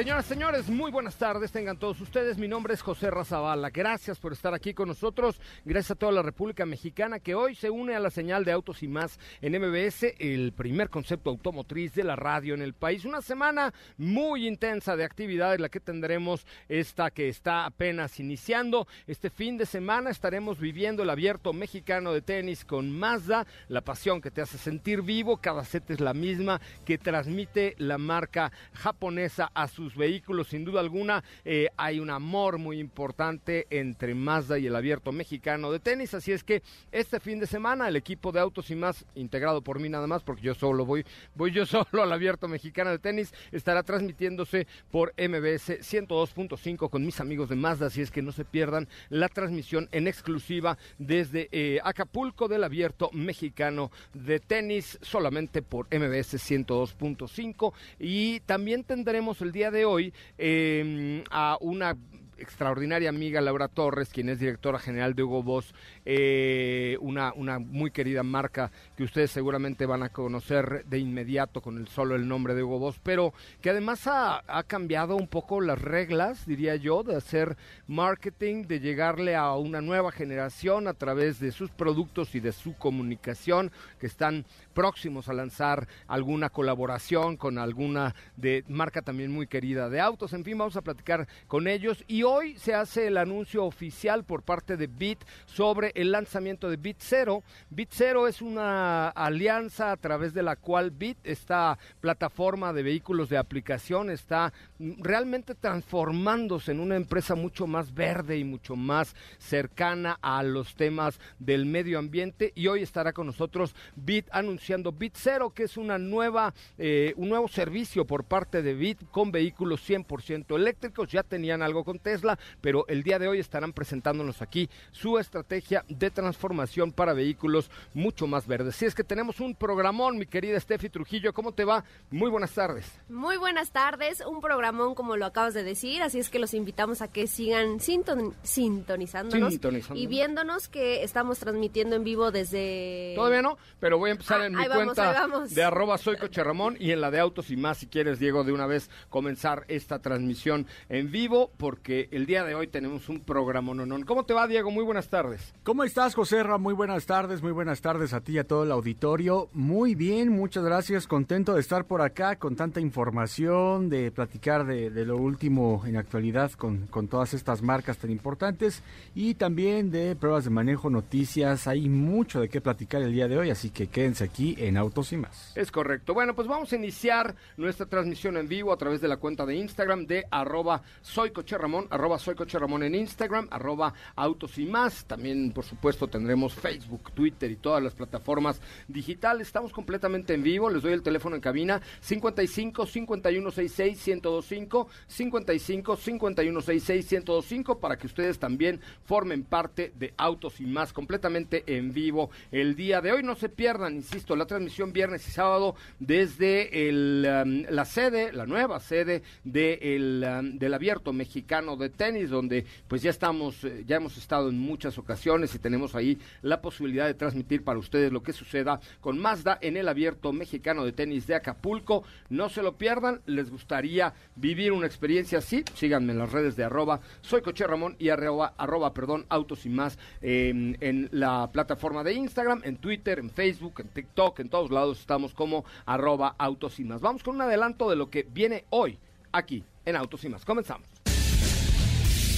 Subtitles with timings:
[0.00, 2.38] Señoras, señores, muy buenas tardes, tengan todos ustedes.
[2.38, 3.68] Mi nombre es José Razabala.
[3.68, 5.38] Gracias por estar aquí con nosotros.
[5.66, 8.82] Gracias a toda la República Mexicana que hoy se une a la señal de Autos
[8.82, 13.04] y más en MBS, el primer concepto automotriz de la radio en el país.
[13.04, 18.88] Una semana muy intensa de actividades, la que tendremos esta que está apenas iniciando.
[19.06, 24.22] Este fin de semana estaremos viviendo el abierto mexicano de tenis con Mazda, la pasión
[24.22, 25.36] que te hace sentir vivo.
[25.36, 30.48] Cada set es la misma que transmite la marca japonesa a sus vehículos.
[30.48, 35.72] Sin duda alguna, eh, hay un amor muy importante entre Mazda y el abierto mexicano
[35.72, 36.14] de tenis.
[36.14, 39.80] Así es que este fin de semana el equipo de autos y más, integrado por
[39.80, 43.32] mí nada más, porque yo solo voy, voy yo solo al abierto mexicano de tenis,
[43.52, 47.86] estará transmitiéndose por MBS 102.5 con mis amigos de Mazda.
[47.86, 53.10] Así es que no se pierdan la transmisión en exclusiva desde eh, Acapulco del abierto
[53.12, 57.72] mexicano de tenis, solamente por MBS 102.5.
[57.98, 61.96] Y también tendremos el día de hoy eh, a una
[62.40, 65.74] extraordinaria amiga Laura Torres, quien es directora general de Hugo Boss,
[66.04, 71.78] eh, una, una muy querida marca que ustedes seguramente van a conocer de inmediato con
[71.78, 75.60] el solo el nombre de Hugo Boss, pero que además ha, ha cambiado un poco
[75.60, 81.38] las reglas, diría yo, de hacer marketing, de llegarle a una nueva generación a través
[81.40, 87.58] de sus productos y de su comunicación, que están próximos a lanzar alguna colaboración con
[87.58, 90.32] alguna de marca también muy querida de autos.
[90.32, 94.42] En fin, vamos a platicar con ellos y hoy se hace el anuncio oficial por
[94.42, 97.42] parte de Bit sobre el lanzamiento de Bit Zero.
[97.70, 103.28] Bit Zero es una alianza a través de la cual Bit, esta plataforma de vehículos
[103.28, 110.18] de aplicación, está realmente transformándose en una empresa mucho más verde y mucho más cercana
[110.22, 114.59] a los temas del medio ambiente y hoy estará con nosotros Bit anunciando
[114.98, 119.32] Bit Zero, que es una nueva, eh, un nuevo servicio por parte de Bit con
[119.32, 121.10] vehículos 100% eléctricos.
[121.10, 125.84] Ya tenían algo con Tesla, pero el día de hoy estarán presentándonos aquí su estrategia
[125.88, 128.76] de transformación para vehículos mucho más verdes.
[128.76, 131.84] Si es que tenemos un programón, mi querida Steffi Trujillo, ¿cómo te va?
[132.10, 132.86] Muy buenas tardes.
[133.08, 137.02] Muy buenas tardes, un programón como lo acabas de decir, así es que los invitamos
[137.02, 140.02] a que sigan sinton sintonizándonos, Sintonizándonos.
[140.02, 143.12] y viéndonos que estamos transmitiendo en vivo desde...
[143.16, 146.16] Todavía no, pero voy a empezar Ah, en mi ahí vamos, cuenta de arroba soy
[146.16, 148.90] Coche Ramón y en la de Autos y más, si quieres, Diego, de una vez
[149.08, 154.04] comenzar esta transmisión en vivo, porque el día de hoy tenemos un programa nonón.
[154.04, 154.70] ¿Cómo te va, Diego?
[154.70, 155.52] Muy buenas tardes.
[155.62, 156.58] ¿Cómo estás, José Ra?
[156.58, 159.48] Muy buenas tardes, muy buenas tardes a ti y a todo el auditorio.
[159.52, 161.06] Muy bien, muchas gracias.
[161.06, 165.96] Contento de estar por acá con tanta información, de platicar de, de lo último en
[165.96, 168.82] actualidad con, con todas estas marcas tan importantes
[169.14, 171.66] y también de pruebas de manejo, noticias.
[171.66, 175.12] Hay mucho de qué platicar el día de hoy, así que quédense aquí en Autos
[175.12, 175.52] y más.
[175.54, 176.14] Es correcto.
[176.14, 179.54] Bueno, pues vamos a iniciar nuestra transmisión en vivo a través de la cuenta de
[179.56, 184.66] Instagram de arroba soy Coche Ramón, arroba soy Coche Ramón en Instagram, arroba autos y
[184.66, 185.04] más.
[185.04, 189.46] También, por supuesto, tendremos Facebook, Twitter y todas las plataformas digitales.
[189.46, 190.70] Estamos completamente en vivo.
[190.70, 198.38] Les doy el teléfono en cabina 55 5166 1025 55 5166 1025 para que ustedes
[198.38, 203.22] también formen parte de Autos y más completamente en vivo el día de hoy.
[203.22, 208.80] No se pierdan, insisto, la transmisión viernes y sábado desde um, la sede, la nueva
[208.80, 214.16] sede de um, del Abierto Mexicano de tenis, donde pues ya estamos, eh, ya hemos
[214.16, 218.32] estado en muchas ocasiones y tenemos ahí la posibilidad de transmitir para ustedes lo que
[218.32, 222.04] suceda con Mazda en el abierto mexicano de tenis de Acapulco.
[222.28, 226.64] No se lo pierdan, les gustaría vivir una experiencia así, síganme en las redes de
[226.64, 230.50] arroba, soy Coche Ramón y arroba, arroba perdón, autos y más eh,
[230.80, 235.34] en la plataforma de Instagram, en Twitter, en Facebook, en TikTok, en todos lados estamos
[235.34, 237.00] como arroba autos y más.
[237.00, 238.98] Vamos con un adelanto de lo que viene hoy
[239.32, 240.44] aquí en Autos y más.
[240.44, 240.86] Comenzamos.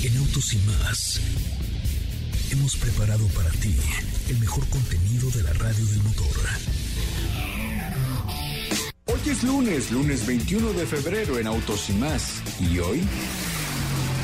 [0.05, 1.21] En Autos y más
[2.53, 3.75] hemos preparado para ti
[4.29, 6.27] el mejor contenido de la radio del motor.
[9.07, 12.43] Hoy es lunes, lunes 21 de febrero en Autos y más.
[12.61, 13.03] ¿Y hoy?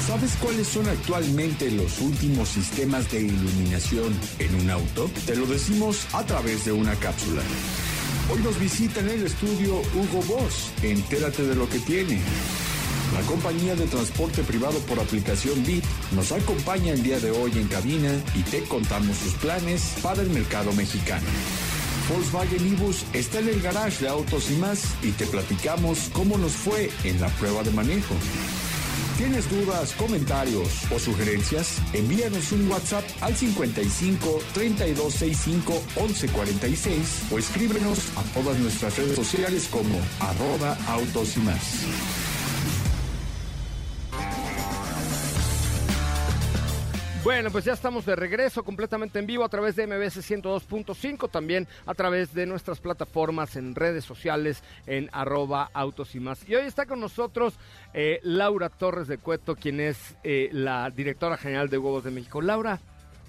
[0.08, 5.10] ¿Sabes cuáles son actualmente los últimos sistemas de iluminación en un auto?
[5.26, 7.42] Te lo decimos a través de una cápsula.
[8.32, 10.70] Hoy nos visita en el estudio Hugo Boss.
[10.82, 12.22] Entérate de lo que tiene.
[13.12, 17.68] La compañía de transporte privado por aplicación Bit nos acompaña el día de hoy en
[17.68, 21.26] cabina y te contamos sus planes para el mercado mexicano.
[22.08, 26.52] Volkswagen Ibus está en el garage de autos y más y te platicamos cómo nos
[26.52, 28.14] fue en la prueba de manejo.
[29.18, 31.82] ¿Tienes dudas, comentarios o sugerencias?
[31.92, 39.98] Envíanos un WhatsApp al 55 3265 1146 o escríbenos a todas nuestras redes sociales como
[40.20, 42.37] arroba autos y más.
[47.24, 51.66] Bueno, pues ya estamos de regreso completamente en vivo a través de MBS 102.5, también
[51.84, 56.48] a través de nuestras plataformas en redes sociales en arroba autos y más.
[56.48, 57.54] Y hoy está con nosotros
[57.92, 62.40] eh, Laura Torres de Cueto, quien es eh, la directora general de Huevos de México.
[62.40, 62.78] Laura,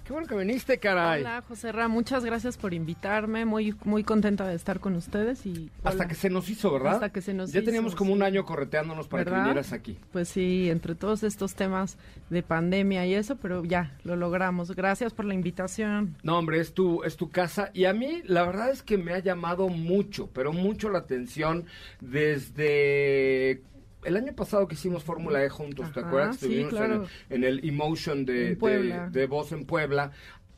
[0.09, 1.21] Qué bueno que viniste, caray.
[1.21, 3.45] Hola, José Ra, muchas gracias por invitarme.
[3.45, 6.93] Muy muy contenta de estar con ustedes y hasta que se nos hizo, ¿verdad?
[6.95, 9.99] Hasta que se nos ya teníamos como un año correteándonos para que vinieras aquí.
[10.11, 11.99] Pues sí, entre todos estos temas
[12.31, 14.75] de pandemia y eso, pero ya lo logramos.
[14.75, 16.15] Gracias por la invitación.
[16.23, 19.13] No, hombre, es tu es tu casa y a mí la verdad es que me
[19.13, 21.65] ha llamado mucho, pero mucho la atención
[22.01, 23.61] desde
[24.03, 26.37] el año pasado que hicimos Fórmula E juntos, ¿te acuerdas?
[26.37, 27.05] Sí, claro.
[27.29, 30.11] en, el Emotion de, de, de, Voz en Puebla.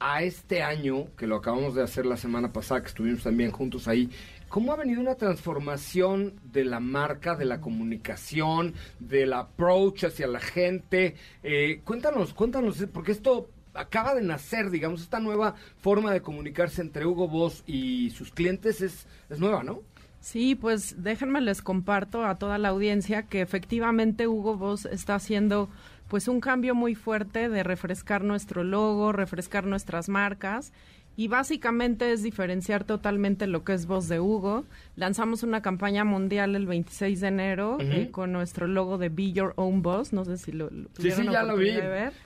[0.04, 3.88] A este año, que lo acabamos de hacer la semana pasada, que estuvimos también juntos
[3.88, 4.10] ahí,
[4.50, 10.40] ¿cómo ha venido una transformación de la marca, de la comunicación, del approach hacia la
[10.40, 11.16] gente?
[11.44, 17.06] Eh, cuéntanos, cuéntanos, porque esto acaba de nacer, digamos, esta nueva forma de comunicarse entre
[17.06, 19.84] Hugo Boss y sus clientes es, es nueva, ¿no?
[20.22, 25.68] Sí, pues déjenme les comparto a toda la audiencia que efectivamente Hugo Boss está haciendo
[26.08, 30.74] pues un cambio muy fuerte de refrescar nuestro logo, refrescar nuestras marcas
[31.18, 34.64] y básicamente es diferenciar totalmente lo que es voz de Hugo.
[34.96, 39.54] Lanzamos una campaña mundial el 26 de enero eh, con nuestro logo de Be Your
[39.58, 40.14] Own Boss.
[40.14, 41.74] No sé si lo, lo sí, sí, ya lo vi.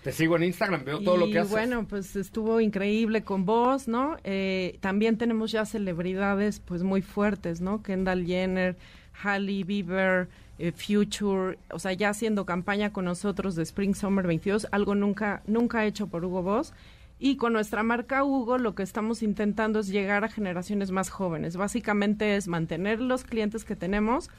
[0.04, 1.52] Te sigo en Instagram, veo todo lo que haces.
[1.52, 4.18] bueno, pues estuvo increíble con vos, ¿no?
[4.24, 7.82] Eh, también tenemos ya celebridades pues muy fuertes, ¿no?
[7.82, 8.76] Kendall Jenner,
[9.24, 10.28] Halle Bieber,
[10.60, 15.42] eh, Future, o sea, ya haciendo campaña con nosotros de Spring Summer 22, algo nunca
[15.48, 16.72] nunca hecho por Hugo Boss.
[17.18, 21.56] Y con nuestra marca Hugo lo que estamos intentando es llegar a generaciones más jóvenes.
[21.56, 24.30] Básicamente es mantener los clientes que tenemos,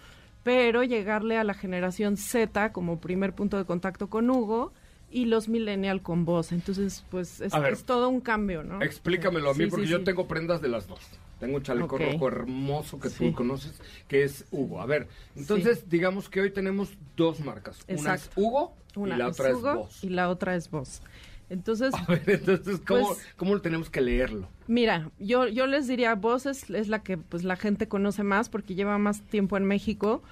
[0.42, 4.72] pero llegarle a la generación Z como primer punto de contacto con Hugo
[5.10, 6.52] y los millennial con vos.
[6.52, 7.52] Entonces, pues es,
[7.84, 8.82] todo un cambio, ¿no?
[8.82, 11.00] Explícamelo a mí porque yo tengo prendas de las dos.
[11.40, 14.80] Tengo un chaleco rojo hermoso que tú conoces, que es Hugo.
[14.80, 17.78] A ver, entonces digamos que hoy tenemos dos marcas.
[17.88, 21.02] Una es Hugo y la otra es, Hugo Y la otra es vos.
[21.48, 21.94] Entonces,
[22.26, 24.48] entonces ¿cómo, pues, ¿cómo tenemos que leerlo?
[24.66, 28.48] Mira, yo, yo les diría, vos es, es, la que pues la gente conoce más
[28.48, 30.22] porque lleva más tiempo en México.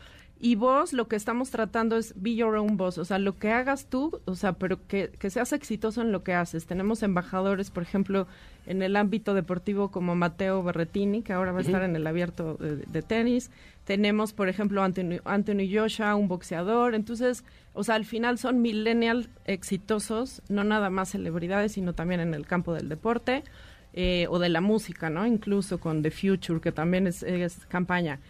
[0.41, 3.51] Y vos lo que estamos tratando es be your own boss, o sea, lo que
[3.51, 6.67] hagas tú, o sea, pero que, que seas exitoso en lo que haces.
[6.67, 8.27] Tenemos embajadores, por ejemplo,
[8.67, 12.57] en el ámbito deportivo como Mateo Berretini, que ahora va a estar en el abierto
[12.57, 13.51] de, tenis.
[13.85, 16.95] Tenemos, por ejemplo, Anthony, Anthony Joshua, un boxeador.
[16.95, 22.35] Entonces, o sea, al final son millennials exitosos, no nada más celebridades, sino también en
[22.35, 23.45] el campo del deporte
[23.93, 25.27] eh, o de la música, ¿no?
[25.27, 28.21] Incluso con The Future, que también es, es campaña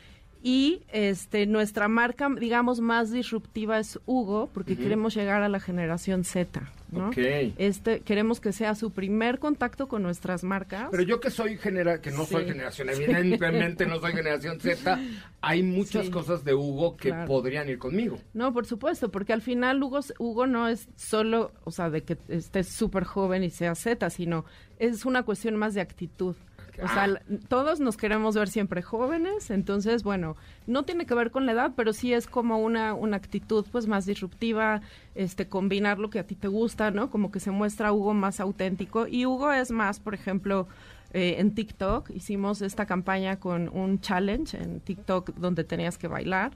[0.47, 6.23] y este nuestra marca digamos más disruptiva es Hugo porque queremos llegar a la generación
[6.23, 7.11] Z ¿no?
[7.57, 10.89] este queremos que sea su primer contacto con nuestras marcas.
[10.91, 15.01] Pero yo que soy genera que no soy generación evidentemente no soy generación Z
[15.41, 18.19] hay muchas cosas de Hugo que podrían ir conmigo.
[18.35, 22.19] No por supuesto porque al final Hugo Hugo no es solo o sea de que
[22.29, 24.45] esté súper joven y sea Z sino
[24.79, 26.37] es una cuestión más de actitud
[26.83, 27.21] O sea, Ah.
[27.49, 31.73] todos nos queremos ver siempre jóvenes, entonces, bueno, no tiene que ver con la edad,
[31.77, 34.81] pero sí es como una, una actitud pues más disruptiva,
[35.15, 37.11] este, combinar lo que a ti te gusta, ¿no?
[37.11, 39.07] Como que se muestra Hugo más auténtico.
[39.07, 40.67] Y Hugo es más, por ejemplo,
[41.13, 46.51] eh, en TikTok hicimos esta campaña con un challenge en TikTok donde tenías que bailar.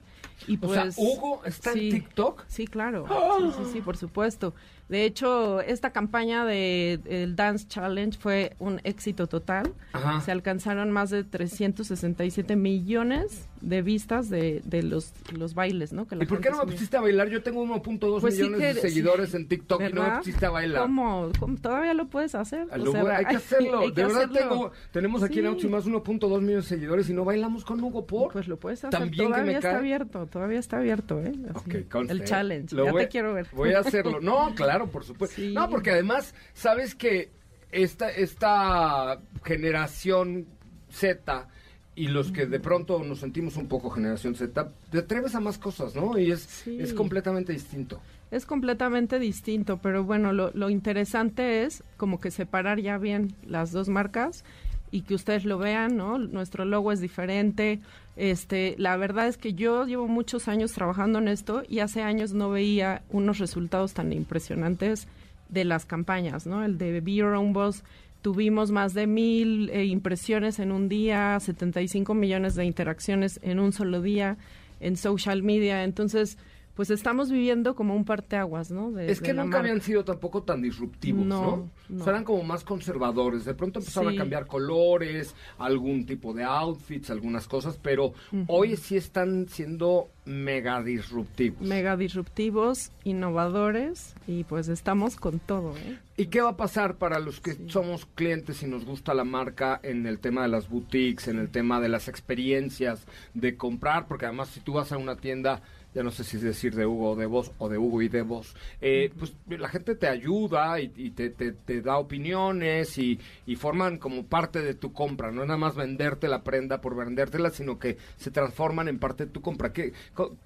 [0.49, 1.79] Y O pues, sea, Hugo está en.
[1.91, 2.43] TikTok.
[2.49, 3.07] Sí, claro.
[3.39, 4.55] Sí, sí, sí, por supuesto.
[4.89, 9.75] De hecho, esta campaña de el Dance Challenge fue un éxito total.
[9.93, 10.21] Ajá.
[10.23, 16.07] Se alcanzaron más de 367 millones de vistas de, de los, los bailes, ¿no?
[16.07, 17.29] Que ¿Y por qué no me pusiste a bailar?
[17.29, 20.19] Yo tengo 1.2 Pues sí millones que- de seguidores sí, en TikTok y no me
[20.19, 20.83] pusiste a bailar.
[20.83, 21.31] ¿Cómo?
[21.41, 21.57] ¿Cómo?
[21.59, 22.69] ¿Todavía lo puedes hacer?
[22.73, 23.81] O sea, hay que hacerlo.
[23.81, 24.39] hay que de verdad hacerlo.
[24.51, 25.67] tengo, tenemos aquí en Sí.
[25.67, 28.33] Y más 1.2 millones de seguidores y no bailamos con Hugo por.
[28.33, 28.91] Pues lo puedes hacer.
[28.91, 29.79] También que todavía me está cae.
[29.79, 31.33] abierto, todavía está abierto, ¿eh?
[31.55, 31.71] Así,
[32.09, 32.25] el ¿eh?
[32.25, 32.77] challenge.
[32.77, 33.49] Lo ya voy- te quiero ver.
[33.53, 34.21] Voy a hacerlo.
[34.21, 35.37] No, claro, por supuesto.
[35.37, 35.53] Sí.
[35.53, 37.31] No, porque además, sabes que
[37.73, 40.47] esta, esta generación
[40.91, 41.49] Z
[41.95, 45.59] y los que de pronto nos sentimos un poco generación Z, te atreves a más
[45.59, 46.17] cosas, ¿no?
[46.17, 46.79] Y es, Sí.
[46.81, 48.01] es completamente distinto.
[48.31, 53.73] Es completamente distinto, pero bueno, lo, lo interesante es como que separar ya bien las
[53.73, 54.45] dos marcas
[54.91, 56.19] y que ustedes lo vean, ¿no?
[56.19, 57.81] Nuestro logo es diferente.
[58.19, 62.33] Este, la verdad es que yo llevo muchos años trabajando en esto y hace años
[62.33, 65.07] no veía unos resultados tan impresionantes
[65.49, 66.65] de las campañas, ¿no?
[66.65, 67.85] El de Be Your Own Boss
[68.21, 73.73] tuvimos más de mil eh, impresiones en un día, 75 millones de interacciones en un
[73.73, 74.37] solo día
[74.81, 76.39] en social media, entonces
[76.79, 78.93] pues estamos viviendo como un parteaguas, ¿no?
[78.93, 79.59] De- Es que nunca marca.
[79.59, 81.41] habían sido tampoco tan disruptivos, ¿no?
[81.43, 82.01] No, no.
[82.01, 83.45] O sea, eran como más conservadores.
[83.45, 84.17] De pronto empezaron Sí.
[84.17, 88.13] a cambiar colores, algún tipo de outfits, algunas cosas, pero
[88.47, 91.63] hoy sí están siendo mega disruptivos.
[91.67, 95.99] mega disruptivos, innovadores y pues estamos con todo, ¿eh?
[96.17, 99.81] ¿Y qué va a pasar para los que somos clientes y nos gusta la marca
[99.83, 103.05] en el tema de las boutiques, en el tema de las experiencias
[103.35, 104.07] de comprar?
[104.07, 105.63] Porque además si tú vas a una tienda,
[105.99, 108.09] ya no sé si es decir de Hugo o de vos o de Hugo y
[108.09, 112.97] de vos, eh, pues la gente te ayuda y, y te, te- te da opiniones
[112.99, 115.33] y, y forman como parte de tu compra.
[115.33, 119.27] No es nada más venderte la prenda por vendértela, sino que se transforman en parte
[119.27, 119.73] de tu compra.
[119.73, 119.93] ¿Qué,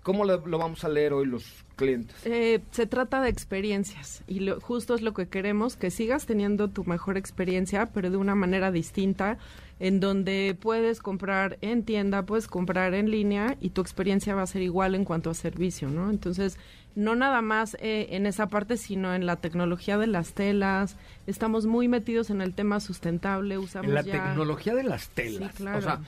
[0.02, 2.14] ¿Cómo lo, lo vamos a leer hoy los clientes?
[2.24, 6.68] Eh, se trata de experiencias y lo, justo es lo que queremos, que sigas teniendo
[6.68, 9.38] tu mejor experiencia, pero de una manera distinta,
[9.80, 14.46] en donde puedes comprar en tienda, puedes comprar en línea y tu experiencia va a
[14.46, 16.10] ser igual en cuanto a servicio, ¿no?
[16.10, 16.56] Entonces,
[16.94, 20.96] no nada más eh, en esa parte, sino en la tecnología de las telas.
[21.26, 24.12] Estamos muy metidos en el tema sustentable, usamos En la ya...
[24.12, 25.54] tecnología de las telas.
[25.54, 25.78] claro.
[25.78, 26.00] O sea,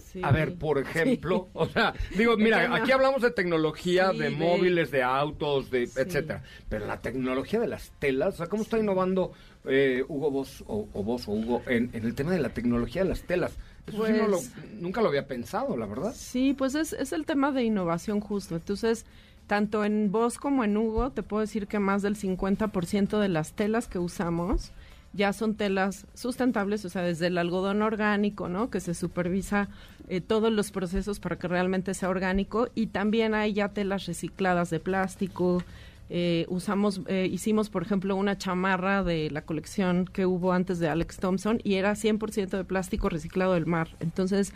[0.00, 0.20] Sí.
[0.22, 4.36] a ver, por ejemplo, o sea, digo, mira, aquí hablamos de tecnología, Sí, de de-
[4.36, 6.00] móviles, de autos, de Sí.
[6.00, 6.42] etcétera.
[6.68, 9.32] Pero la tecnología de las telas, o sea, ¿cómo está innovando
[9.64, 13.02] eh, Hugo vos o, o vos o Hugo en, en el tema de la tecnología
[13.02, 13.52] de las telas?
[13.86, 16.12] Eso sí no lo- Pues- nunca lo había pensado, la verdad.
[16.16, 18.56] Sí, pues es, es el tema de innovación justo.
[18.56, 19.04] Entonces,
[19.46, 23.52] tanto en vos como en Hugo, te puedo decir que más del 50% de las
[23.52, 24.72] telas que usamos
[25.16, 28.70] ya son telas sustentables, o sea, desde el algodón orgánico, ¿no?
[28.70, 29.68] Que se supervisa
[30.08, 34.70] eh, todos los procesos para que realmente sea orgánico y también hay ya telas recicladas
[34.70, 35.62] de plástico.
[36.08, 40.88] Eh, usamos, eh, hicimos, por ejemplo, una chamarra de la colección que hubo antes de
[40.88, 43.88] Alex Thompson y era 100% de plástico reciclado del mar.
[44.00, 44.52] Entonces,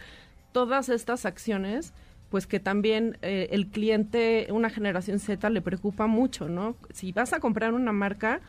[0.53, 1.93] todas estas acciones,
[2.31, 6.77] pues que también eh, el cliente, una generación Z le preocupa mucho, ¿no?
[6.93, 8.41] Si vas a comprar una marca,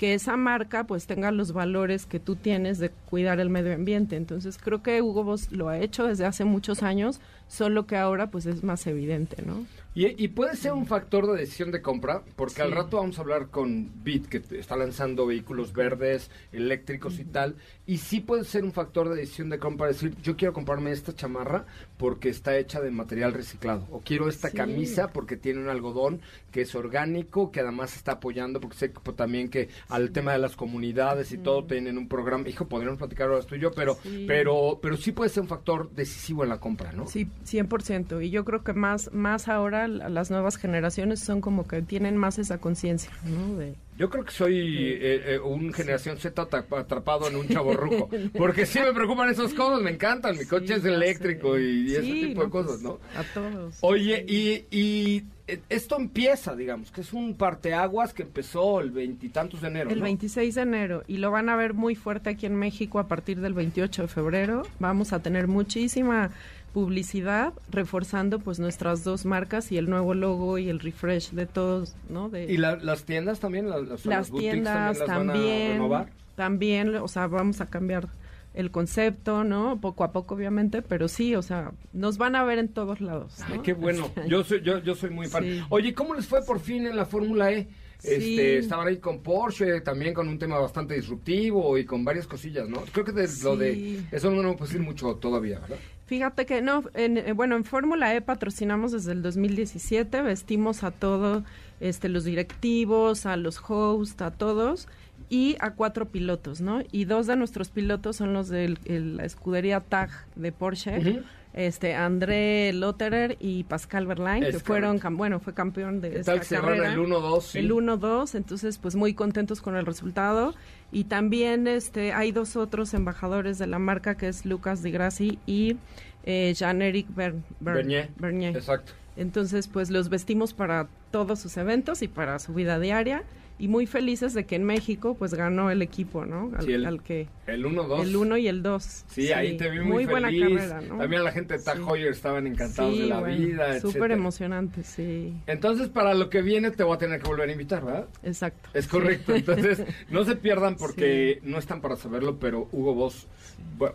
[0.00, 4.16] que esa marca pues tenga los valores que tú tienes de cuidar el medio ambiente.
[4.16, 7.20] Entonces creo que Hugo Boss lo ha hecho desde hace muchos años,
[7.50, 9.66] solo que ahora pues es más evidente, ¿no?
[9.92, 13.22] Y, y puede ser un factor de decisión de compra, porque al rato vamos a
[13.22, 18.62] hablar con Bit, que está lanzando vehículos verdes, eléctricos y tal, y sí puede ser
[18.62, 21.66] un factor de decisión de compra, decir, yo quiero comprarme esta chamarra
[21.98, 24.56] porque está hecha de material reciclado, o quiero esta Sí.
[24.56, 26.20] camisa porque tiene un algodón
[26.52, 30.32] que es orgánico, que además está apoyando, porque sé que, pues, también que al tema
[30.32, 33.72] de las comunidades y todo tienen un programa, hijo, podríamos platicar ahora tú y yo,
[33.72, 37.08] pero, pero, pero sí puede ser un factor decisivo en la compra, ¿no?
[37.08, 38.24] Sí, 100%.
[38.24, 42.16] Y yo creo que más, más ahora la- las nuevas generaciones son como que tienen
[42.16, 43.56] más esa conciencia, ¿no?
[43.58, 48.08] De, Yo creo que soy eh, eh, un generación Z atra- atrapado en un chaborruco.
[48.38, 50.38] Porque sí me preocupan esas cosas, me encantan.
[50.38, 52.98] Mi coche Sí, es eléctrico y, ese tipo de no, cosas, pues, ¿no?
[53.14, 53.76] A todos.
[53.82, 59.60] Oye, y, y eh, esto empieza, digamos, que es un parteaguas que empezó el veintitantos
[59.60, 59.90] de enero.
[59.90, 60.04] El ¿no?
[60.04, 63.40] 26 de enero y lo van a ver muy fuerte aquí en México a partir
[63.40, 64.62] del 28 de febrero.
[64.78, 66.30] Vamos a tener muchísima
[66.72, 71.94] publicidad reforzando pues nuestras dos marcas y el nuevo logo y el refresh de todos,
[72.08, 72.28] ¿no?
[72.28, 73.68] De ¿Y la- las tiendas también?
[73.68, 76.10] ¿Las, las, las tiendas también las van a también, renovar?
[76.36, 78.08] también, o sea, vamos a cambiar
[78.54, 79.80] el concepto, ¿no?
[79.80, 83.34] Poco a poco, obviamente, pero sí, o sea, nos van a ver en todos lados.
[83.48, 83.54] ¿no?
[83.54, 84.06] Ay, qué bueno.
[84.06, 84.28] Este.
[84.28, 85.44] Yo soy, yo, yo soy muy fan.
[85.44, 85.62] Sí.
[85.68, 87.68] Oye, ¿cómo les fue por fin en la Fórmula E?
[88.02, 88.40] Este, Sí.
[88.40, 92.80] estaban ahí con Porsche, también con un tema bastante disruptivo y con varias cosillas, ¿no?
[92.92, 95.76] Creo que de lo de eso no nos puede decir mucho todavía, ¿verdad?
[96.10, 100.90] Fíjate que no, en, eh, bueno, en Fórmula E patrocinamos desde el 2017, vestimos a
[100.90, 101.44] todos
[101.78, 104.88] este, los directivos, a los hosts, a todos,
[105.28, 106.80] y a cuatro pilotos, ¿no?
[106.90, 111.22] Y dos de nuestros pilotos son los de la escudería TAG de Porsche.
[111.52, 115.16] Este André Lotterer y Pascal Verlaine, Es que fueron, correcto.
[115.16, 116.92] bueno, fue campeón de ¿Qué esta carrera.
[116.92, 117.40] el 1-2?
[117.42, 117.58] sí?
[117.58, 120.54] El 1-2, entonces pues muy contentos con el resultado.
[120.92, 125.38] Y también este hay dos otros embajadores de la marca que es Lucas Di Grassi
[125.46, 125.76] y
[126.24, 128.10] eh, Jean-Éric Ber- Ber- Bernier.
[128.16, 128.56] Bernier.
[128.56, 128.92] Exacto.
[129.16, 133.22] Entonces pues los vestimos para todos sus eventos y para su vida diaria
[133.60, 136.50] y muy felices de que en México pues ganó el equipo, ¿no?
[136.56, 138.02] Al, Sí, el- al que El 1-2.
[138.02, 139.04] el 1 y el 2.
[139.08, 140.56] Sí, ahí te vi muy, buena feliz.
[140.58, 140.98] carrera, ¿no?
[140.98, 142.02] También la gente de Tag Sí.
[142.08, 145.34] Estaban encantados Sí, de la bueno, vida, Súper emocionante, sí.
[145.46, 148.08] Entonces, para lo que viene te voy a tener que volver a invitar, ¿verdad?
[148.22, 148.70] Exacto.
[148.74, 149.34] Es correcto.
[149.34, 153.26] Entonces, no se pierdan porque no están para saberlo, pero Hugo Boss,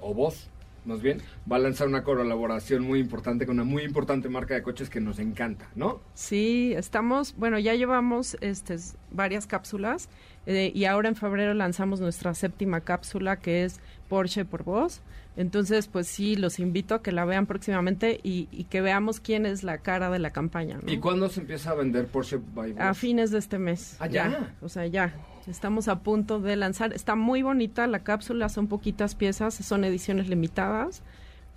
[0.02, 0.50] o Boss,
[0.86, 4.64] más bien, va a lanzar una colaboración muy importante con una muy importante marca de
[4.64, 6.02] coches que nos encanta, ¿no?
[6.14, 8.78] Sí, estamos, bueno, ya llevamos este,
[9.12, 10.10] varias cápsulas
[10.46, 15.02] eh, y ahora en febrero lanzamos nuestra séptima cápsula que es Porsche por voz.
[15.38, 19.46] Entonces, pues sí, los invito a que la vean próximamente y, y que veamos quién
[19.46, 20.80] es la cara de la campaña.
[20.82, 20.92] ¿no?
[20.92, 22.76] ¿Y cuándo se empieza a vender Porsche by?
[22.80, 23.98] A fines de este mes.
[24.00, 24.54] Ah, ya.
[24.62, 25.14] O sea, ya.
[25.48, 26.94] Estamos a punto de lanzar.
[26.94, 31.04] Está muy bonita la cápsula, son poquitas piezas, son ediciones limitadas,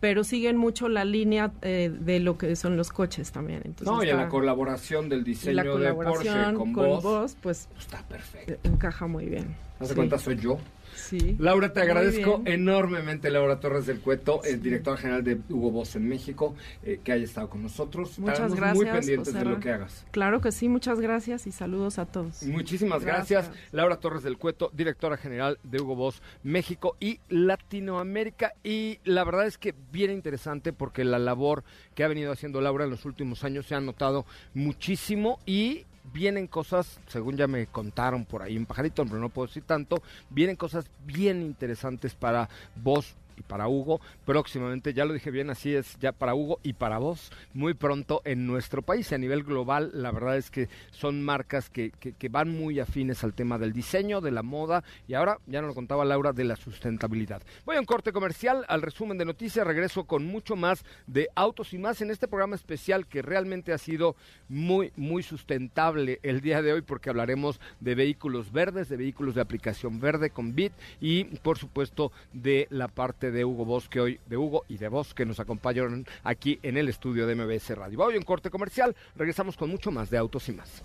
[0.00, 3.62] pero siguen mucho la línea eh, de lo que son los coches también.
[3.64, 8.52] Entonces no, y la colaboración del diseño la de Porsche con, vos, pues está perfecto.
[8.54, 9.54] eh, encaja muy bien.
[9.80, 10.58] ¿Hace Sí, cuenta soy yo?
[10.98, 11.36] Sí.
[11.38, 16.08] Laura, te agradezco enormemente, Laura Torres del Cueto, el directora general de Hugo Boss en
[16.08, 18.18] México, eh, que haya estado con nosotros.
[18.18, 18.76] Muchas Estaremos gracias.
[18.76, 20.04] muy pendientes de lo que hagas.
[20.10, 22.42] Claro que sí, muchas gracias y saludos a todos.
[22.42, 23.48] Muchísimas gracias.
[23.48, 23.72] Gracias.
[23.72, 28.54] Laura Torres del Cueto, directora general de Hugo Boss México y Latinoamérica.
[28.64, 31.64] Y la verdad es que bien interesante porque la labor
[31.94, 36.46] que ha venido haciendo Laura en los últimos años se ha notado muchísimo y vienen
[36.46, 40.56] cosas, según ya me contaron por ahí un pajarito, pero no puedo decir tanto, vienen
[40.56, 45.96] cosas bien interesantes para vos y para Hugo próximamente, ya lo dije bien, así es,
[46.00, 50.10] ya para Hugo y para vos, muy pronto en nuestro país a nivel global, la
[50.10, 54.20] verdad es que son marcas que, que, que van muy afines al tema del diseño,
[54.20, 57.42] de la moda y ahora, ya nos lo contaba Laura, de la sustentabilidad.
[57.64, 61.72] Voy a un corte comercial, al resumen de noticias, regreso con mucho más de autos
[61.72, 64.16] y más en este programa especial que realmente ha sido
[64.48, 69.40] muy, muy sustentable el día de hoy porque hablaremos de vehículos verdes, de vehículos de
[69.40, 74.20] aplicación verde con BIT y por supuesto de la parte de Hugo Boss que hoy,
[74.26, 77.98] de Hugo y de Vos que nos acompañaron aquí en el estudio de MBS Radio.
[77.98, 80.82] Voy a un corte comercial, regresamos con mucho más de autos y más.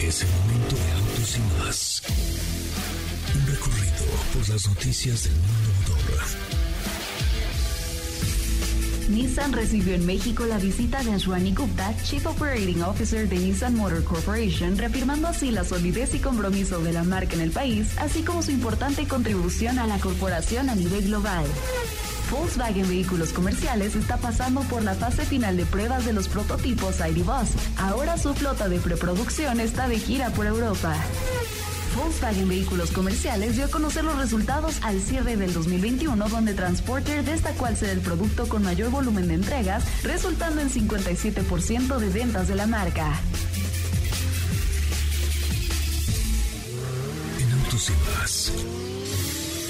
[0.00, 2.02] Es el momento de autos y más.
[3.34, 4.04] Un recorrido
[4.34, 5.63] por las noticias del mundo
[9.08, 14.02] Nissan recibió en México la visita de Ashwani Gupta, Chief Operating Officer de Nissan Motor
[14.04, 18.42] Corporation, reafirmando así la solidez y compromiso de la marca en el país, así como
[18.42, 21.44] su importante contribución a la corporación a nivel global.
[22.30, 27.22] Volkswagen Vehículos Comerciales está pasando por la fase final de pruebas de los prototipos ID
[27.24, 27.50] Bus.
[27.78, 30.96] Ahora su flota de preproducción está de gira por Europa.
[31.94, 37.66] Volkswagen Vehículos Comerciales dio a conocer los resultados al cierre del 2021, donde Transporter destacó
[37.66, 42.54] al ser el producto con mayor volumen de entregas, resultando en 57% de ventas de
[42.54, 43.20] la marca.
[47.38, 47.90] En autos.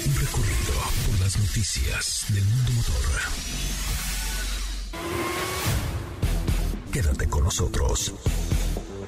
[0.05, 0.73] Un recorrido
[1.05, 2.95] por las noticias del mundo motor.
[6.91, 8.13] Quédate con nosotros.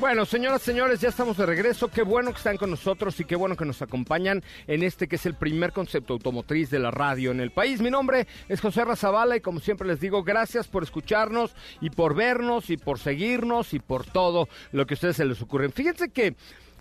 [0.00, 1.86] Bueno, señoras, señores, ya estamos de regreso.
[1.86, 5.14] Qué bueno que están con nosotros y qué bueno que nos acompañan en este que
[5.14, 7.80] es el primer concepto automotriz de la radio en el país.
[7.80, 12.16] Mi nombre es José Razabala y como siempre les digo, gracias por escucharnos y por
[12.16, 15.70] vernos y por seguirnos y por todo lo que a ustedes se les ocurre.
[15.70, 16.34] Fíjense que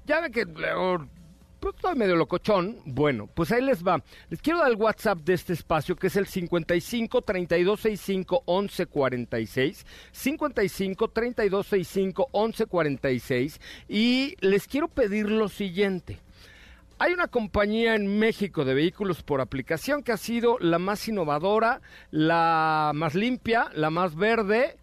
[0.06, 0.46] ya ve que
[1.64, 2.80] pues estoy medio locochón.
[2.84, 4.04] Bueno, pues ahí les va.
[4.30, 9.86] Les quiero dar el WhatsApp de este espacio, que es el 55 3265 1146.
[10.12, 13.62] 55 3265 1146.
[13.88, 16.20] Y les quiero pedir lo siguiente.
[17.00, 21.80] Hay una compañía en México de vehículos por aplicación que ha sido la más innovadora,
[22.12, 24.76] la más limpia, la más verde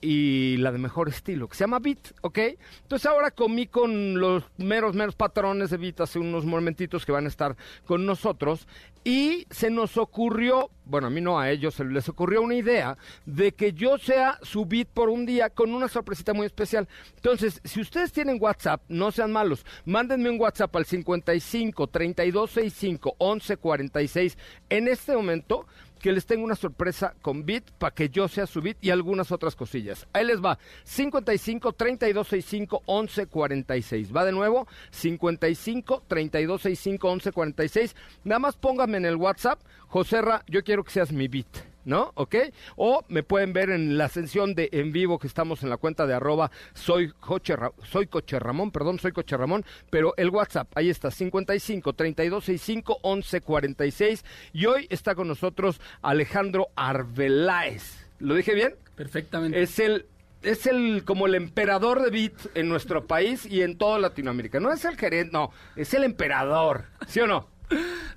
[0.00, 2.38] y la de mejor estilo, que se llama Bit, ¿ok?
[2.82, 7.24] Entonces ahora comí con los meros, meros patrones de Bit hace unos momentitos que van
[7.24, 7.56] a estar
[7.86, 8.66] con nosotros
[9.04, 12.96] y se nos ocurrió, bueno, a mí no, a ellos se les ocurrió una idea
[13.26, 16.88] de que yo sea su Bit por un día con una sorpresita muy especial.
[17.16, 24.38] Entonces, si ustedes tienen WhatsApp, no sean malos, mándenme un WhatsApp al 55 3265 1146
[24.70, 25.66] en este momento
[25.98, 29.32] que les tengo una sorpresa con Bit para que yo sea su Bit y algunas
[29.32, 30.06] otras cosillas.
[30.12, 34.14] Ahí les va, 55 3265 1146.
[34.14, 37.96] Va de nuevo, 55 3265 1146.
[38.24, 38.56] Nada más
[38.94, 41.48] en el WhatsApp, Joserra, yo quiero que seas mi Bit.
[41.84, 42.12] ¿no?
[42.16, 42.34] ¿Ok?
[42.76, 46.06] O me pueden ver en la ascensión de en vivo que estamos en la cuenta
[46.06, 50.68] de arroba soy, Coche Ra- soy Coche Ramón, perdón, soy Coche Ramón, pero el WhatsApp,
[50.74, 54.22] ahí está, 55 3265 1146
[54.52, 58.06] y hoy está con nosotros Alejandro Arbeláez.
[58.18, 58.74] ¿Lo dije bien?
[58.94, 59.62] Perfectamente.
[59.62, 60.04] Es el
[60.42, 64.60] es el como el emperador de Bit en nuestro país y en toda Latinoamérica.
[64.60, 67.48] No es el gerente, no, es el emperador, ¿sí o no?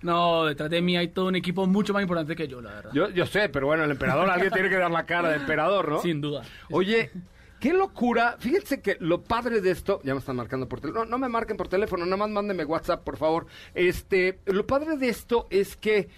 [0.02, 2.92] No, detrás de mí hay todo un equipo mucho más importante que yo, la verdad.
[2.94, 5.90] Yo, yo sé, pero bueno, el emperador, alguien tiene que dar la cara de emperador,
[5.90, 6.02] ¿no?
[6.02, 6.44] Sin duda.
[6.72, 7.12] Oye,
[7.60, 8.38] qué locura.
[8.40, 11.06] Fíjense que lo padre de esto, ya me están marcando por teléfono.
[11.06, 13.46] No, no me marquen por teléfono, nada más mándenme WhatsApp, por favor.
[13.76, 16.10] Este, lo padre de esto es que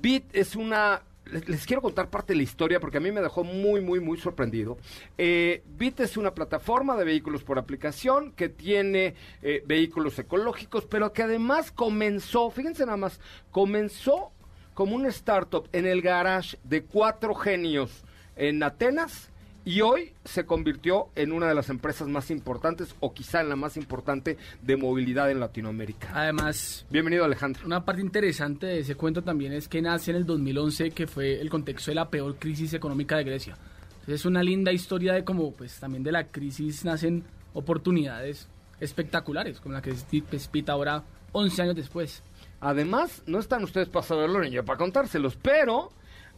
[0.00, 3.44] Bit es una les, quiero contar parte de la historia porque a mí me dejó
[3.44, 4.78] muy, muy, muy sorprendido.
[5.18, 11.12] Eh, Bit es una plataforma de vehículos por aplicación que tiene eh, vehículos ecológicos, pero
[11.12, 14.32] que además comenzó, fíjense nada más, comenzó
[14.74, 18.04] como una startup en el garage de cuatro genios
[18.36, 19.30] en Atenas
[19.66, 23.56] y hoy se convirtió en una de las empresas más importantes o quizá en la
[23.56, 26.08] más importante de movilidad en Latinoamérica.
[26.14, 27.66] Además, Bienvenido Alejandro.
[27.66, 31.40] una parte interesante de ese cuento también es que nace en el 2011, que fue
[31.40, 33.54] el contexto de la peor crisis económica de Grecia.
[33.54, 38.48] Entonces, es una linda historia de cómo, pues, también de la crisis nacen oportunidades
[38.78, 41.02] espectaculares, como la que es pues, Pita ahora
[41.32, 42.22] 11 años después.
[42.60, 45.90] Además, no están ustedes para saberlo ni yo para contárselos, pero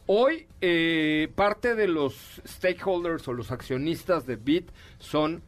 [0.05, 5.41] hoy eh, parte de los stakeholders o los accionistas de Bit son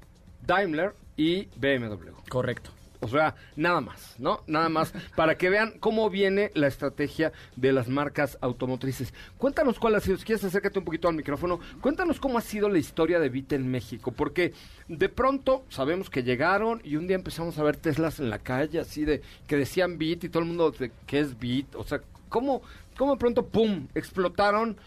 [0.45, 2.11] Daimler y BMW.
[2.29, 2.71] Correcto.
[3.03, 4.43] O sea, nada más, ¿no?
[4.45, 9.11] Nada más para que vean cómo viene la estrategia de las marcas automotrices.
[9.39, 12.69] Cuéntanos cuál ha sido, si quieres acércate un poquito al micrófono, cuéntanos cómo ha sido
[12.69, 14.53] la historia de Bit en México, porque
[14.87, 18.79] de pronto sabemos que llegaron y un día empezamos a ver Teslas en la calle,
[18.79, 22.01] así de que decían Bit y todo el mundo de qué es Bit, o sea,
[22.31, 22.63] cómo,
[22.97, 24.77] cómo de pronto, ¡pum!, explotaron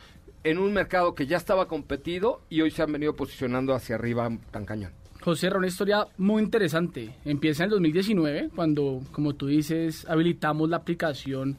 [0.42, 4.28] en un mercado que ya estaba competido y hoy se han venido posicionando hacia arriba
[4.50, 4.92] tan cañón.
[5.20, 7.16] José, una historia muy interesante.
[7.24, 11.56] Empieza en el 2019, cuando, como tú dices, habilitamos la aplicación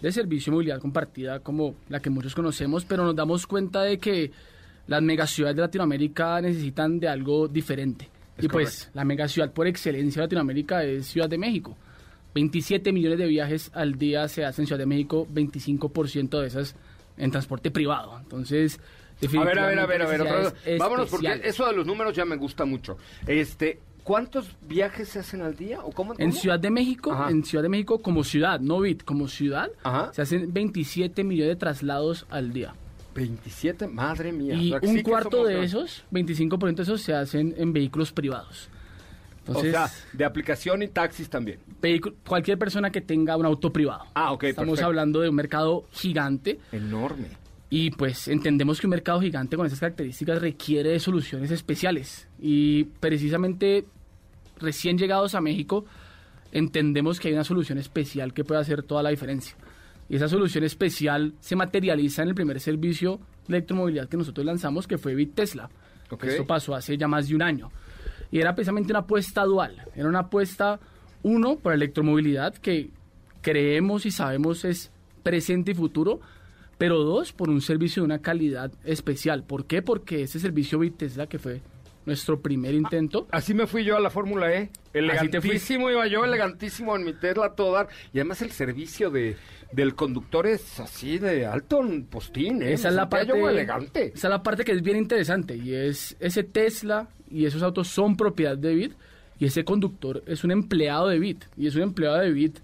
[0.00, 3.98] de servicio de movilidad compartida como la que muchos conocemos, pero nos damos cuenta de
[3.98, 4.30] que
[4.86, 8.08] las megaciudades de Latinoamérica necesitan de algo diferente.
[8.36, 11.76] Es y pues la megaciudad por excelencia de Latinoamérica es Ciudad de México.
[12.34, 16.74] 27 millones de viajes al día se hacen en Ciudad de México, 25% de esas
[17.16, 18.18] en transporte privado.
[18.18, 18.78] Entonces,
[19.22, 20.16] A ver, a ver, a ver, a ver.
[20.20, 22.96] definitivamente Vámonos, porque eso de los números ya me gusta mucho.
[23.26, 25.80] Este, ¿cuántos viajes se hacen al día?
[25.82, 26.40] ¿O cómo, En cómo?
[26.40, 27.30] Ciudad de México, Ajá.
[27.30, 30.12] en Ciudad de México como ciudad, no bit, como ciudad, Ajá.
[30.12, 32.74] se hacen 27 millones de traslados al día.
[33.14, 34.54] 27, madre mía.
[34.54, 37.52] y O sea, que un sí cuarto somos de esos, 25% de esos, se hacen
[37.58, 38.68] en vehículos privados.
[39.48, 41.58] Entonces, o sea, de aplicación y taxis también.
[42.26, 44.04] cualquier persona que tenga un auto privado.
[44.14, 44.86] Ah, ok, Estamos perfecto.
[44.86, 47.28] hablando de un mercado gigante Enorme.
[47.70, 52.28] y pues entendemos que un mercado gigante con esas características requiere de soluciones especiales.
[52.40, 53.84] Y precisamente
[54.60, 55.84] recién llegados a México,
[56.52, 59.56] entendemos que hay una solución especial que puede hacer toda la diferencia.
[60.08, 64.86] Y esa solución especial se materializa en el primer servicio de electromovilidad que nosotros lanzamos,
[64.86, 65.68] que fue Bit Tesla.
[66.10, 66.24] Ok.
[66.24, 67.70] Esto pasó hace ya más de un año.
[68.30, 69.82] Y era precisamente una apuesta dual.
[69.94, 70.80] Era una apuesta,
[71.22, 72.90] uno, por electromovilidad, que
[73.40, 74.90] creemos y sabemos es
[75.22, 76.20] presente y futuro,
[76.76, 79.44] pero dos, por un servicio de una calidad especial.
[79.44, 79.82] ¿Por qué?
[79.82, 81.60] Porque ese servicio Bit Tesla, que fue
[82.06, 84.70] nuestro primer intento, Así me fui yo a la Fórmula E.
[84.94, 87.88] Elegantísimo iba yo, elegantísimo en mi Tesla todo dar.
[88.12, 89.36] Y además el servicio de,
[89.72, 92.72] del conductor es así de alto postín, ¿eh?
[92.72, 94.12] Esa es la parte yo muy elegante.
[94.14, 97.88] Esa es la parte que es bien interesante y es ese Tesla y esos autos
[97.88, 98.92] son propiedad de Bit
[99.40, 101.44] Y ese conductor es un empleado de Bit.
[101.56, 102.58] Y es un empleado de Bit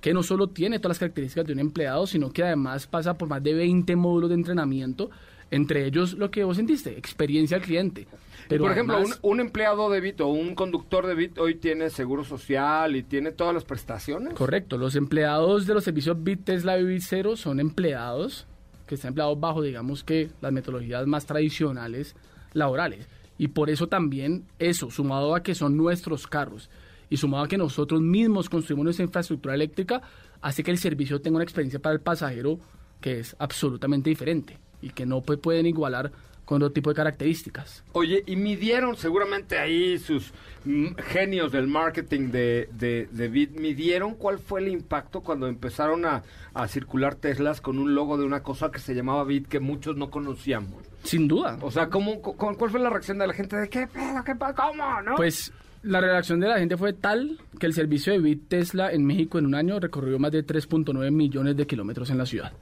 [0.00, 3.28] que no solo tiene todas las características de un empleado, sino que además pasa por
[3.28, 5.10] más de 20 módulos de entrenamiento,
[5.50, 8.06] entre ellos lo que vos sentiste, experiencia al cliente.
[8.48, 11.56] Pero Por ejemplo, un, además- un empleado de Bit o un conductor de Bit hoy
[11.56, 14.32] tiene seguro social y tiene todas las prestaciones.
[14.34, 18.46] Correcto, los empleados de los servicios Bit Tesla y Bit Cero son empleados
[18.86, 22.16] que están empleados bajo, digamos que, las metodologías más tradicionales
[22.54, 23.06] laborales.
[23.40, 26.68] Y por eso también eso, sumado a que son nuestros carros
[27.08, 30.02] y sumado a que nosotros mismos construimos nuestra infraestructura eléctrica,
[30.42, 32.60] hace que el servicio tenga una experiencia para el pasajero
[33.00, 36.12] que es absolutamente diferente y que no pueden igualar
[36.44, 37.82] con otro tipo de características.
[37.92, 40.34] Oye, y midieron seguramente ahí sus
[40.66, 46.04] mm, genios del marketing de, de, de Bit, midieron cuál fue el impacto cuando empezaron
[46.04, 49.60] a, a circular Teslas con un logo de una cosa que se llamaba Bit que
[49.60, 50.89] muchos no conocíamos.
[51.02, 51.58] Sin duda.
[51.62, 54.34] O sea, ¿cómo, cu- ¿cuál fue la reacción de la gente de qué pedo, qué
[54.34, 55.16] pedo, cómo, no?
[55.16, 59.04] Pues la reacción de la gente fue tal que el servicio de Bit Tesla en
[59.06, 62.52] México en un año recorrió más de 3.9 millones de kilómetros en la ciudad.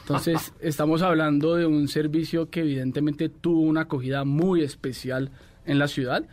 [0.00, 5.30] Entonces, estamos hablando de un servicio que evidentemente tuvo una acogida muy especial
[5.66, 6.24] en la ciudad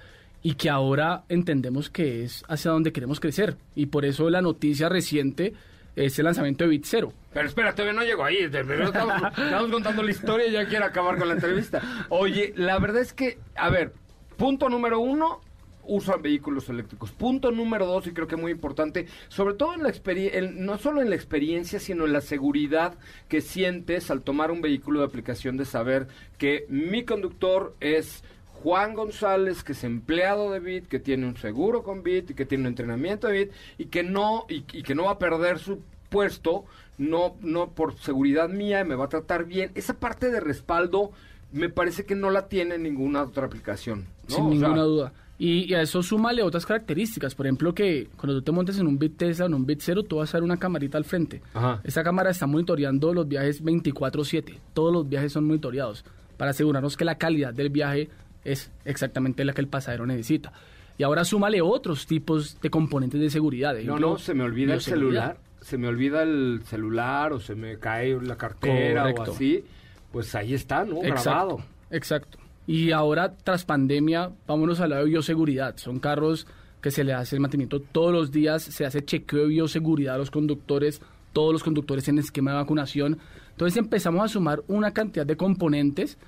[0.41, 3.57] y que ahora entendemos que es hacia donde queremos crecer.
[3.75, 5.53] Y por eso la noticia reciente
[5.95, 7.13] es el lanzamiento de Bit Zero.
[7.35, 8.37] Pero espera, todavía no llegó ahí.
[8.37, 11.81] Estamos, estamos contando la historia y ya quiere acabar con la entrevista.
[12.07, 13.91] Oye, la verdad es que, a ver,
[14.37, 15.41] punto número uno,
[15.83, 17.11] usan vehículos eléctricos.
[17.11, 21.01] Punto número dos, y creo que muy importante, sobre todo en la experiencia, no solo
[21.01, 25.57] en la experiencia, sino en la seguridad que sientes al tomar un vehículo de aplicación
[25.57, 28.23] de saber que mi conductor es
[28.63, 32.61] Juan González, que es empleado de Bit, que tiene un seguro con Bit que tiene
[32.61, 35.81] un entrenamiento de Bit y que no y que no va a perder su
[36.15, 36.63] puesto,
[36.97, 39.71] no no por seguridad mía, me va a tratar bien.
[39.75, 41.11] Esa parte de respaldo
[41.51, 44.35] me parece que no la tiene ninguna otra aplicación, ¿no?
[44.35, 45.13] Sin O sea, ninguna duda.
[45.37, 47.35] Y, y a eso súmale otras características.
[47.35, 50.03] Por ejemplo, que cuando tú te montes en un Bit Tesla, en un Bit Zero,
[50.03, 51.41] tú vas a ver una camarita al frente.
[51.53, 51.81] Ajá.
[51.83, 54.59] Esta cámara está monitoreando los viajes 24/7.
[54.73, 56.05] Todos los viajes son monitoreados
[56.37, 58.09] para asegurarnos que la calidad del viaje
[58.45, 60.53] es exactamente la que el pasajero necesita.
[60.97, 63.75] Y ahora súmale otros tipos de componentes de seguridad.
[63.83, 67.79] No, no, se me olvida el celular, se me olvida el celular o se me
[67.79, 69.31] cae la cartera Correcto.
[69.31, 69.63] o así,
[70.11, 70.97] pues ahí está, ¿no?
[71.03, 71.59] Exacto, Grabado.
[71.89, 72.37] exacto.
[72.67, 75.75] Y ahora, tras pandemia, vámonos a la de bioseguridad.
[75.77, 76.45] Son carros
[76.81, 80.17] que se le hace el mantenimiento todos los días, se hace chequeo de bioseguridad a
[80.19, 81.01] los conductores,
[81.33, 83.17] todos los conductores en esquema de vacunación.
[83.49, 86.19] Entonces empezamos a sumar una cantidad de componentes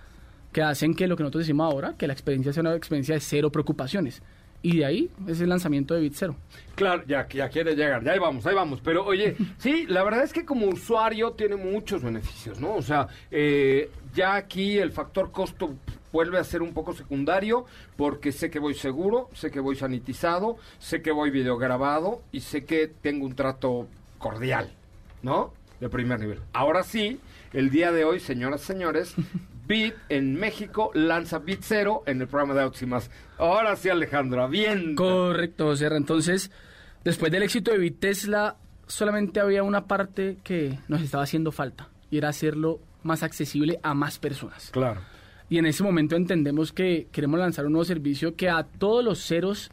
[0.52, 3.22] que hacen que lo que nosotros decimos ahora, que la experiencia sea una experiencia de
[3.22, 4.24] cero preocupaciones.
[4.62, 6.16] Y de ahí es el lanzamiento de Bit.
[6.76, 8.82] Claro, ya, ya quiere llegar, ya ahí vamos, ahí vamos.
[8.84, 12.76] Pero oye, sí, la verdad es que como usuario tiene muchos beneficios, ¿no?
[12.76, 15.76] O sea, eh, ya aquí el factor costo
[16.12, 17.66] vuelve a ser un poco secundario
[17.96, 22.66] porque sé que voy seguro, sé que voy sanitizado, sé que voy videograbado y sé
[22.66, 24.72] que tengo un trato cordial,
[25.22, 25.54] ¿no?
[25.80, 26.42] De primer nivel.
[26.54, 27.20] Ahora sí,
[27.54, 29.16] el día de hoy, señoras y señores,
[29.68, 33.12] Bit en México lanza Bit Zero en el programa de Autos y más.
[33.38, 34.96] Ahora sí, Alejandro, bien.
[34.96, 35.98] Correcto, Serra.
[35.98, 36.50] Entonces,
[37.04, 38.56] después del éxito de Bit Tesla,
[38.88, 43.94] solamente había una parte que nos estaba haciendo falta y era hacerlo más accesible a
[43.94, 44.70] más personas.
[44.72, 45.02] Claro.
[45.50, 49.20] Y en ese momento entendemos que queremos lanzar un nuevo servicio que a todos los
[49.20, 49.72] ceros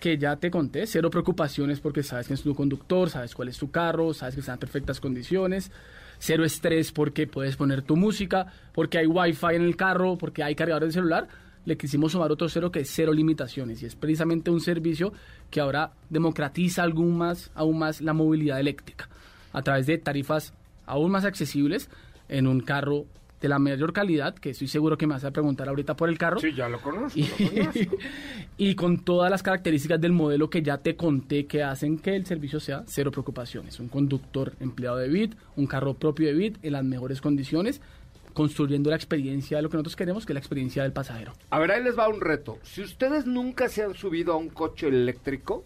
[0.00, 3.58] que ya te conté, cero preocupaciones porque sabes quién es tu conductor, sabes cuál es
[3.58, 5.72] tu carro, sabes que están en perfectas condiciones,
[6.18, 10.54] cero estrés porque puedes poner tu música, porque hay wifi en el carro, porque hay
[10.54, 11.28] cargador de celular,
[11.64, 15.12] le quisimos sumar otro cero que es cero limitaciones y es precisamente un servicio
[15.50, 19.08] que ahora democratiza aún más, aún más la movilidad eléctrica
[19.52, 20.54] a través de tarifas
[20.86, 21.90] aún más accesibles
[22.28, 23.04] en un carro
[23.40, 26.18] de la mayor calidad, que estoy seguro que me vas a preguntar ahorita por el
[26.18, 26.40] carro.
[26.40, 27.96] Sí, ya lo conozco, Y, lo conozco.
[28.58, 32.26] y con todas las características del modelo que ya te conté que hacen que el
[32.26, 33.78] servicio sea cero preocupaciones.
[33.80, 37.80] Un conductor empleado de Bit, un carro propio de Bit en las mejores condiciones,
[38.34, 41.32] construyendo la experiencia de lo que nosotros queremos, que es la experiencia del pasajero.
[41.50, 42.58] A ver, ahí les va un reto.
[42.62, 45.64] Si ustedes nunca se han subido a un coche eléctrico,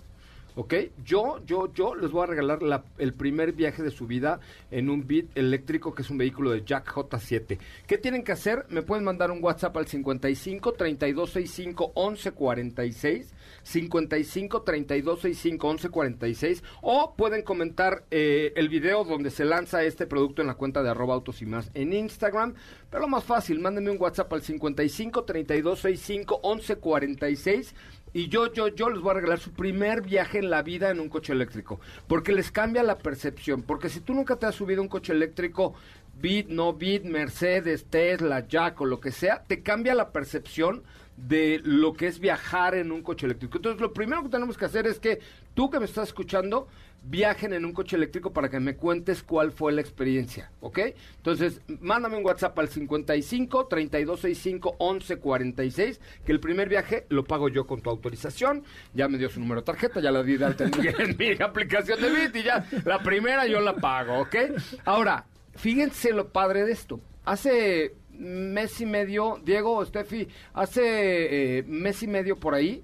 [0.55, 0.75] ¿ok?
[1.05, 4.91] Yo, yo, yo les voy a regalar la- el primer viaje de su vida en
[4.91, 7.59] un Bit eléctrico que es un vehículo de Jack J7.
[7.87, 8.67] ¿Qué tienen que hacer?
[8.69, 13.33] Me pueden mandar un WhatsApp al 55 3265 1146
[13.65, 20.49] 55 3265 1146 o pueden comentar eh, el video donde se lanza este producto en
[20.49, 22.55] la cuenta de arroba autos y más en Instagram.
[22.91, 27.75] Pero lo más fácil, mándenme un WhatsApp al 55 3265 1146
[28.15, 31.01] y yo, yo, yo les voy a regalar su primer viaje en la vida en
[31.01, 31.81] un coche eléctrico.
[32.07, 33.63] Porque les cambia la percepción.
[33.63, 35.75] Porque si tú nunca te has subido un coche eléctrico,
[36.21, 40.83] Bit, no Bit, Mercedes, Tesla, Jack o lo que sea, te cambia la percepción
[41.17, 43.57] de lo que es viajar en un coche eléctrico.
[43.57, 45.21] Entonces, lo primero que tenemos que hacer es que
[45.55, 46.69] tú que me estás escuchando,
[47.05, 50.79] viajen en un coche eléctrico para que me cuentes cuál fue la experiencia, ¿ok?
[51.17, 57.67] Entonces, mándame un WhatsApp al 55 3265 1146, que el primer viaje lo pago yo
[57.67, 58.65] con tu autorización.
[58.95, 60.65] Ya me dio su número de tarjeta, ya la di de alta
[60.99, 64.37] en mi, aplicación de Bit y ya la primera yo la pago, ¿ok?
[64.85, 67.01] Ahora, fíjense lo padre de esto.
[67.25, 72.83] Hace mes y medio, Diego, Steffi, hace eh, mes y medio por ahí,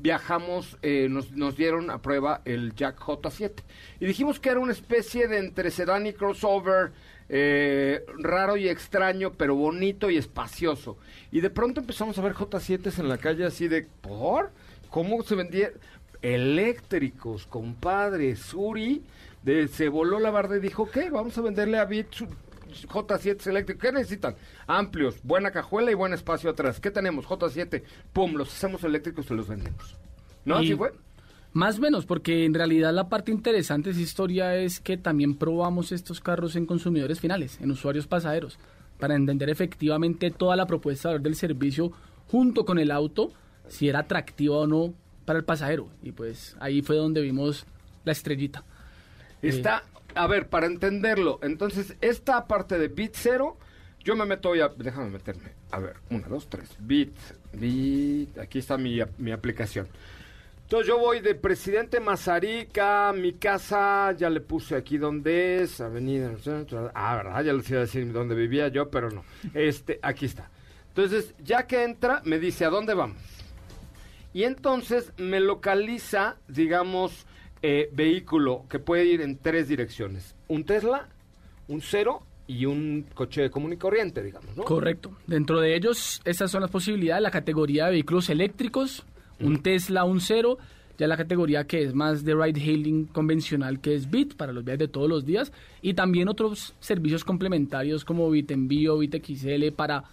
[0.00, 3.52] viajamos, eh, nos, nos dieron a prueba el Jack J7.
[4.00, 6.92] Y dijimos que era una especie de entre sedán y crossover,
[7.28, 10.96] eh, raro y extraño, pero bonito y espacioso.
[11.30, 14.50] Y de pronto empezamos a ver J7s en la calle así de, ¿por?
[14.90, 15.70] ¿Cómo se vendía?
[16.22, 19.02] Eléctricos, compadre, Suri,
[19.42, 21.08] de, se voló la barda y dijo, ¿qué?
[21.08, 22.08] Vamos a venderle a Bit
[22.72, 23.82] J7 eléctricos.
[23.82, 24.34] ¿Qué necesitan?
[24.66, 26.80] Amplios, buena cajuela y buen espacio atrás.
[26.80, 27.26] ¿Qué tenemos?
[27.26, 29.96] J7, pum, los hacemos eléctricos y los vendemos.
[30.44, 30.56] ¿No?
[30.56, 30.92] ¿Así fue?
[31.52, 35.34] Más o menos, porque en realidad la parte interesante de esa historia es que también
[35.34, 38.58] probamos estos carros en consumidores finales, en usuarios pasajeros,
[39.00, 41.90] para entender efectivamente toda la propuesta del servicio
[42.28, 43.32] junto con el auto,
[43.66, 45.88] si era atractiva o no para el pasajero.
[46.02, 47.66] Y pues ahí fue donde vimos
[48.04, 48.64] la estrellita.
[49.42, 49.82] Está,
[50.14, 53.56] a ver, para entenderlo, entonces, esta parte de bit cero,
[54.02, 55.52] yo me meto ya, déjame meterme.
[55.70, 57.14] A ver, una, dos, tres, bit,
[57.52, 59.88] bit, aquí está mi, mi aplicación.
[60.70, 66.30] Entonces yo voy de Presidente Mazarica, mi casa, ya le puse aquí donde es, Avenida,
[66.94, 69.24] ah, verdad, ya les iba a decir dónde vivía yo, pero no.
[69.52, 70.48] Este, aquí está.
[70.90, 73.18] Entonces, ya que entra, me dice, ¿a dónde vamos?
[74.32, 77.26] Y entonces me localiza, digamos,
[77.62, 80.34] eh, vehículo que puede ir en tres direcciones.
[80.48, 81.08] Un Tesla,
[81.68, 84.64] un Cero y un coche común y corriente, digamos, ¿no?
[84.64, 85.12] Correcto.
[85.26, 89.04] Dentro de ellos, estas son las posibilidades, la categoría de vehículos eléctricos,
[89.40, 90.58] un Tesla, un Cero,
[90.98, 94.64] ya la categoría que es más de ride hailing convencional, que es Bit, para los
[94.64, 99.70] viajes de todos los días, y también otros servicios complementarios como Bit Envío, Bit XL,
[99.74, 100.04] para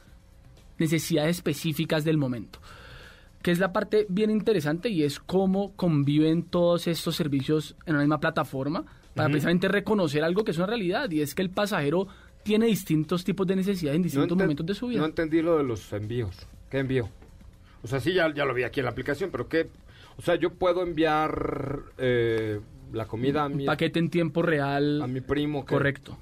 [0.77, 2.59] necesidades específicas del momento.
[3.41, 8.03] Que es la parte bien interesante y es cómo conviven todos estos servicios en una
[8.03, 12.07] misma plataforma para precisamente reconocer algo que es una realidad y es que el pasajero
[12.43, 14.99] tiene distintos tipos de necesidades en distintos momentos de su vida.
[14.99, 16.35] No entendí lo de los envíos.
[16.69, 17.09] ¿Qué envío?
[17.83, 19.69] O sea, sí, ya, ya lo vi aquí en la aplicación, pero ¿qué?
[20.17, 22.59] O sea, yo puedo enviar eh,
[22.93, 25.01] la comida a mi, paquete en tiempo real.
[25.01, 25.65] a mi primo.
[25.65, 26.17] que- Correcto.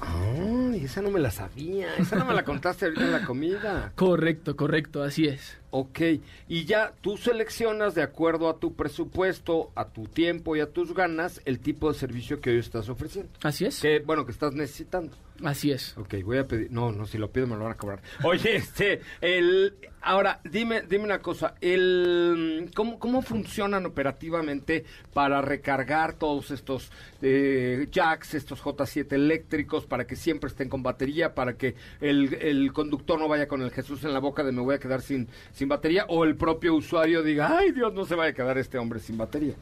[0.00, 1.94] Ay, esa no me la sabía.
[1.96, 3.92] Esa no me la contaste ahorita en la comida.
[3.94, 5.58] Correcto, correcto, así es.
[5.70, 6.00] Ok,
[6.48, 10.94] y ya tú seleccionas de acuerdo a tu presupuesto, a tu tiempo y a tus
[10.94, 13.30] ganas el tipo de servicio que hoy estás ofreciendo.
[13.42, 13.80] Así es.
[13.80, 15.16] Que, bueno, que estás necesitando.
[15.44, 15.96] Así es.
[15.96, 16.70] Ok, voy a pedir.
[16.70, 18.00] No, no, si lo pido me lo van a cobrar.
[18.24, 19.74] Oye, este, el.
[20.02, 21.54] Ahora, dime, dime una cosa.
[21.60, 26.90] El, ¿cómo, ¿Cómo funcionan operativamente para recargar todos estos
[27.22, 32.72] eh, jacks, estos J7 eléctricos, para que siempre estén con batería, para que el, el
[32.72, 35.28] conductor no vaya con el Jesús en la boca de me voy a quedar sin,
[35.52, 38.78] sin batería, o el propio usuario diga, ay Dios, no se vaya a quedar este
[38.78, 39.54] hombre sin batería?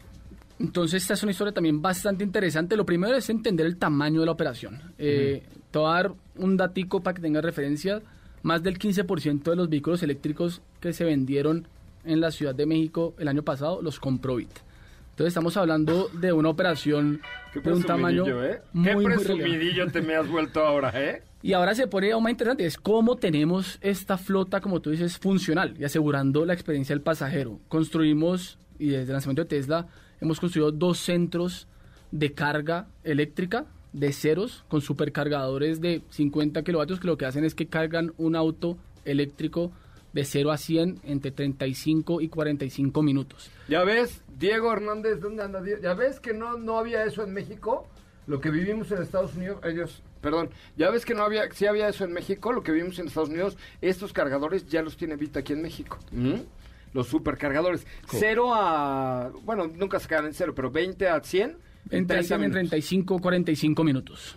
[0.59, 2.77] Entonces, esta es una historia también bastante interesante.
[2.77, 4.81] Lo primero es entender el tamaño de la operación.
[4.99, 5.43] Eh,
[5.75, 8.01] Te voy a dar un datico para que tengas referencia.
[8.45, 11.67] Más del 15% de los vehículos eléctricos que se vendieron
[12.05, 14.51] en la Ciudad de México el año pasado los compró Bit.
[15.11, 17.21] Entonces, estamos hablando de una operación
[17.53, 18.63] de un tamaño ¿eh?
[18.73, 21.25] muy, Qué muy presumidillo te me has vuelto ahora, ¿eh?
[21.43, 25.19] Y ahora se pone aún más interesante, es cómo tenemos esta flota, como tú dices,
[25.19, 27.59] funcional y asegurando la experiencia del pasajero.
[27.67, 29.89] Construimos, y desde el lanzamiento de Tesla,
[30.21, 31.67] hemos construido dos centros
[32.13, 37.55] de carga eléctrica de ceros con supercargadores de 50 kilovatios que lo que hacen es
[37.55, 39.73] que cargan un auto eléctrico
[40.13, 43.51] de 0 a 100 entre 35 y 45 minutos.
[43.69, 45.81] Ya ves, Diego Hernández, ¿dónde anda Diego?
[45.81, 47.87] Ya ves que no, no había eso en México,
[48.27, 51.89] lo que vivimos en Estados Unidos, ellos, perdón, ya ves que no había, sí había
[51.89, 55.41] eso en México, lo que vivimos en Estados Unidos, estos cargadores ya los tiene Vita
[55.41, 55.99] aquí en México.
[56.11, 56.41] ¿Mm?
[56.93, 57.87] Los supercargadores.
[58.09, 61.57] Cero a, bueno, nunca se quedan en cero, pero 20 a 100 en
[61.91, 62.55] Entre 30 en minutos.
[62.71, 64.37] 35 45 minutos.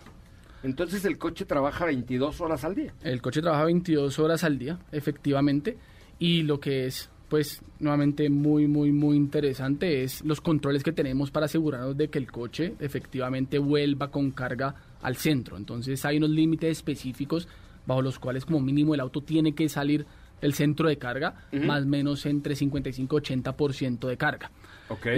[0.62, 2.92] Entonces el coche trabaja 22 horas al día.
[3.02, 5.78] El coche trabaja 22 horas al día, efectivamente,
[6.18, 11.30] y lo que es, pues, nuevamente muy, muy, muy interesante es los controles que tenemos
[11.30, 15.56] para asegurarnos de que el coche efectivamente vuelva con carga al centro.
[15.56, 17.46] Entonces hay unos límites específicos
[17.86, 20.06] bajo los cuales como mínimo el auto tiene que salir
[20.40, 24.50] del centro de carga, más o menos entre 55 y 80% de carga.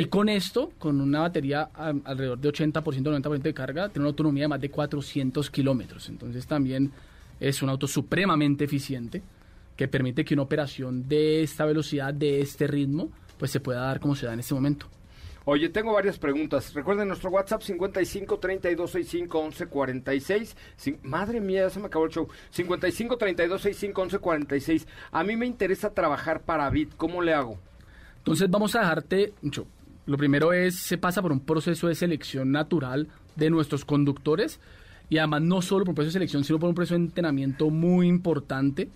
[0.00, 4.08] Y con esto, con una batería a- alrededor de 80%, 90% de carga, tiene una
[4.10, 6.08] autonomía de más de 400 kilómetros.
[6.08, 6.90] Entonces también
[7.38, 9.22] es un auto supremamente eficiente
[9.76, 14.00] que permite que una operación de esta velocidad, de este ritmo, pues se pueda dar
[14.00, 14.86] como se da en este momento.
[15.46, 16.74] Oye, tengo varias preguntas.
[16.74, 20.56] Recuerden nuestro WhatsApp 55 32 65 11 46.
[20.78, 22.28] Cin- madre mía, ya se me acabó el show.
[22.50, 24.86] 55 32 65 11 46.
[25.12, 26.94] A mí me interesa trabajar para Bit.
[26.96, 27.58] ¿Cómo le hago?
[28.20, 29.66] Entonces vamos a dejarte, mucho.
[30.06, 34.60] Lo primero es, se pasa por un proceso de selección natural de nuestros conductores
[35.08, 37.70] y además no solo por un proceso de selección, sino por un proceso de entrenamiento
[37.70, 38.88] muy importante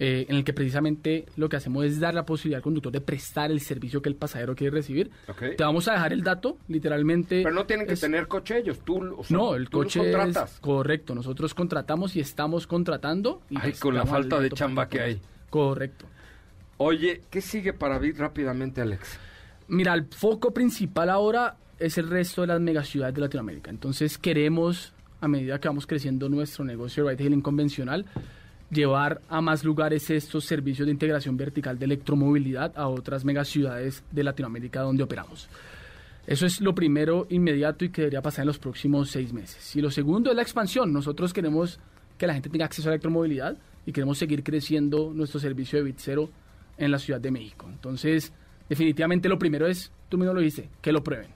[0.00, 3.00] eh, en el que precisamente lo que hacemos es dar la posibilidad al conductor de
[3.00, 5.10] prestar el servicio que el pasajero quiere recibir.
[5.56, 7.42] Te vamos a dejar el dato, literalmente.
[7.44, 8.80] Pero no tienen que es- tener coche ellos.
[8.84, 10.58] Tú, o sea, No, el tú los coche es contratas.
[10.60, 11.14] correcto.
[11.14, 13.42] Nosotros contratamos y estamos contratando.
[13.50, 15.20] Y Ay, pues con la falta de chamba que hay.
[15.48, 16.06] Correcto.
[16.76, 19.18] Oye, ¿qué sigue para Bit rápidamente, Alex?
[19.68, 23.70] Mira, el foco principal ahora es el resto de las megaciudades de Latinoamérica.
[23.70, 28.06] Entonces queremos, a medida que vamos creciendo nuestro negocio de ride hailing convencional,
[28.70, 34.24] llevar a más lugares estos servicios de integración vertical de electromovilidad a otras megaciudades de
[34.24, 35.48] Latinoamérica donde operamos.
[36.26, 39.76] Eso es lo primero inmediato y que debería pasar en los próximos seis meses.
[39.76, 40.92] Y lo segundo es la expansión.
[40.92, 41.78] Nosotros queremos
[42.16, 43.56] que la gente tenga acceso a la electromovilidad
[43.86, 46.30] y queremos seguir creciendo nuestro servicio de Bitsero
[46.76, 47.66] en la Ciudad de México.
[47.68, 48.32] Entonces,
[48.68, 51.30] definitivamente lo primero es, tú mismo lo dijiste, que lo prueben.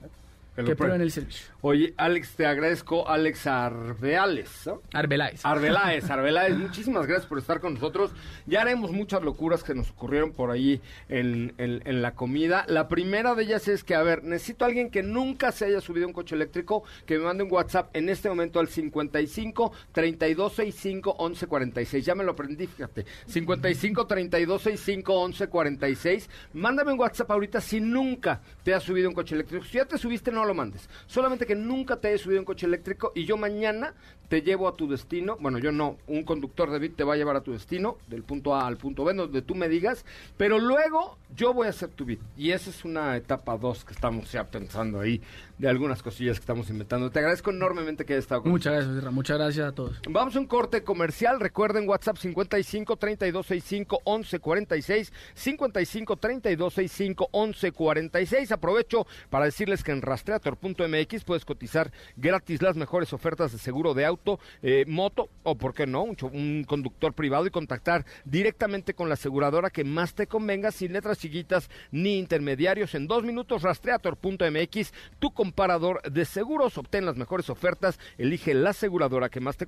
[0.59, 1.01] Que Que, lo prueben.
[1.01, 1.45] el servicio.
[1.61, 3.07] Oye, Alex, te agradezco.
[3.07, 4.81] Alex Arbeales, ¿no?
[4.93, 5.45] Arbeláez.
[5.45, 8.11] Arbeláez, Arbeláez, muchísimas gracias por estar con nosotros.
[8.45, 12.65] Ya haremos muchas locuras que nos ocurrieron por ahí en, en- en la comida.
[12.67, 15.81] La primera de ellas es que, a ver, necesito a alguien que nunca se haya
[15.81, 19.71] subido a un coche eléctrico, que me mande un WhatsApp en este momento al 55
[19.91, 22.05] 32 65 11 46.
[22.05, 23.05] Ya me lo aprendí, fíjate.
[23.27, 26.29] 55 32 65 11 46.
[26.53, 29.63] Mándame un WhatsApp ahorita si nunca te has subido a un coche eléctrico.
[29.65, 30.89] Si ya te subiste, no lo mandes.
[31.05, 33.93] Solamente que nunca te hayas subido un coche eléctrico y yo mañana
[34.29, 35.37] te llevo a tu destino.
[35.39, 38.23] Bueno, yo no, un conductor de Bit te va a llevar a tu destino, del
[38.23, 40.05] punto A al punto B, donde tú me digas,
[40.37, 42.21] pero luego yo voy a hacer tu Bit.
[42.35, 45.21] Y esa es una etapa 2 que estamos ya pensando ahí,
[45.59, 47.11] de algunas cosillas que estamos inventando.
[47.11, 49.11] Te agradezco enormemente que hayas estado con Muchas gracias, Isra.
[49.11, 49.99] Muchas gracias a todos.
[50.09, 51.39] Vamos a un corte comercial.
[51.39, 55.13] Recuerden WhatsApp 55 32 65 11 46.
[55.33, 58.51] 55 32 65 11 46.
[58.53, 64.05] Aprovecho para decirles que en rastreator.mx puedes cotizar gratis las mejores ofertas de seguro de
[64.05, 69.15] auto, eh, moto o, por qué no, un conductor privado y contactar directamente con la
[69.15, 72.95] aseguradora que más te convenga sin letras chiquitas ni intermediarios.
[72.95, 76.77] En dos minutos, rastreator.mx, tu comparador de seguros.
[76.77, 79.65] Obtén las mejores ofertas, elige la aseguradora que más te,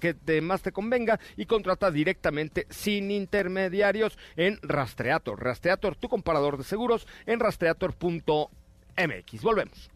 [0.00, 5.40] que te- más te convenga y contrata directamente sin intermediarios en Rastreator.
[5.42, 9.42] Rastreator, tu comparador de seguros en rastreator.mx.
[9.42, 9.88] Volvemos.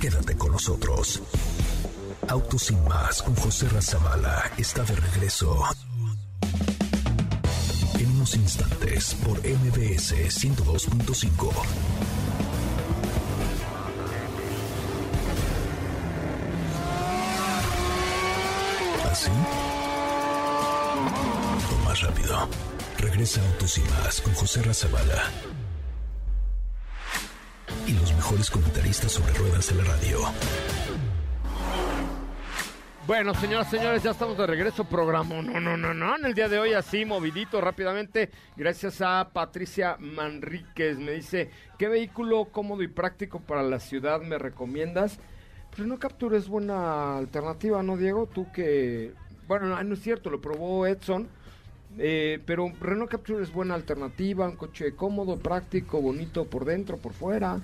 [0.00, 1.22] Quédate con nosotros.
[2.28, 5.62] Autos sin más con José Razabala está de regreso.
[7.98, 11.52] En unos instantes por MBS 102.5.
[22.40, 22.80] rápido.
[22.98, 25.24] Regresa Autos sin más con José Razabala.
[27.86, 30.18] Y los mejores comentaristas sobre ruedas de la radio.
[33.06, 34.84] Bueno, señoras, señores, ya estamos de regreso.
[34.84, 36.16] Programa, no, no, no, no.
[36.16, 38.30] En el día de hoy, así, movidito, rápidamente.
[38.56, 40.98] Gracias a Patricia Manríquez.
[40.98, 45.18] Me dice, ¿qué vehículo cómodo y práctico para la ciudad me recomiendas?
[45.74, 48.26] Pues no Capture es buena alternativa, ¿no, Diego?
[48.26, 49.14] Tú que...
[49.48, 51.28] Bueno, no, no es cierto, lo probó Edson.
[51.98, 57.12] Eh, pero Renault Capture es buena alternativa, un coche cómodo, práctico, bonito por dentro, por
[57.12, 57.60] fuera.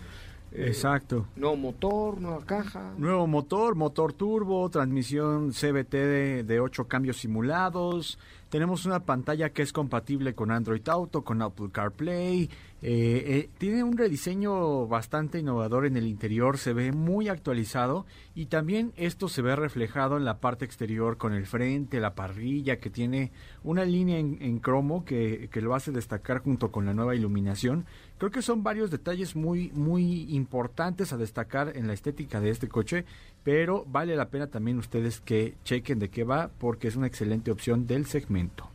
[0.52, 1.26] eh, Exacto.
[1.36, 2.92] Nuevo motor, nueva caja.
[2.98, 8.18] Nuevo motor, motor turbo, transmisión CBT de, de 8 cambios simulados.
[8.48, 12.44] Tenemos una pantalla que es compatible con Android Auto, con Apple CarPlay.
[12.44, 12.48] Eh,
[12.82, 18.92] eh, tiene un rediseño bastante innovador en el interior, se ve muy actualizado y también
[18.96, 23.32] esto se ve reflejado en la parte exterior con el frente, la parrilla que tiene
[23.64, 27.86] una línea en, cromo que lo hace destacar junto con la nueva iluminación.
[28.18, 32.66] Creo que son varios detalles muy, muy importantes a destacar en la estética de este
[32.66, 33.04] coche,
[33.44, 37.50] pero vale la pena también ustedes que chequen de qué va porque es una excelente
[37.50, 38.70] opción del segmento.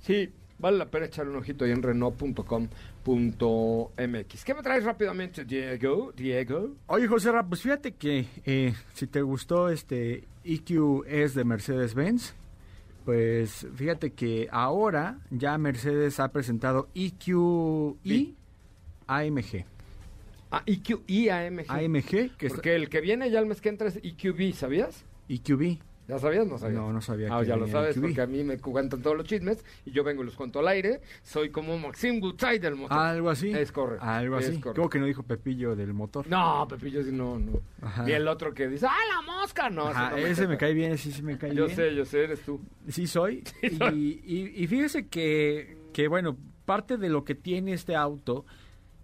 [0.00, 0.30] Sí,
[0.60, 2.68] vale la pena echarle un ojito ahí en Renault.com.mx.
[4.44, 6.12] ¿Qué me traes rápidamente, Diego?
[6.16, 6.76] Diego.
[6.86, 12.34] Oye, José Ra, pues fíjate que eh, si te gustó este EQ es de Mercedes-Benz,
[13.04, 18.36] pues fíjate que ahora ya Mercedes ha presentado EQI
[19.06, 19.64] AMG.
[20.50, 21.66] Ah, EQ y AMG.
[21.70, 25.04] AMG, que Porque el que viene ya el mes que entra es EQB, ¿sabías?
[25.28, 25.78] EQB.
[26.06, 26.46] ¿Ya sabías?
[26.46, 26.78] No sabías.
[26.78, 29.26] No, no sabía Ah, que ya lo sabes, porque a mí me cuentan todos los
[29.26, 31.00] chismes y yo vengo y los cuento al aire.
[31.22, 32.98] Soy como Maxim Gutzai del motor.
[32.98, 33.50] Algo así.
[33.50, 34.04] Es correcto.
[34.04, 34.48] Algo así.
[34.60, 34.74] correcto.
[34.74, 36.28] ¿Cómo que no dijo Pepillo del motor?
[36.28, 37.58] No, Pepillo sí, no, no.
[37.80, 38.06] Ajá.
[38.08, 39.70] Y el otro que dice, ¡ah, la mosca!
[39.70, 41.76] No, Ajá, ese no ese me cae bien, sí, sí me cae Yo bien.
[41.76, 42.60] sé, yo sé, eres tú.
[42.88, 43.42] Sí soy.
[43.62, 46.36] Y, y- y fíjese que, que, bueno,
[46.66, 48.44] parte de lo que tiene este auto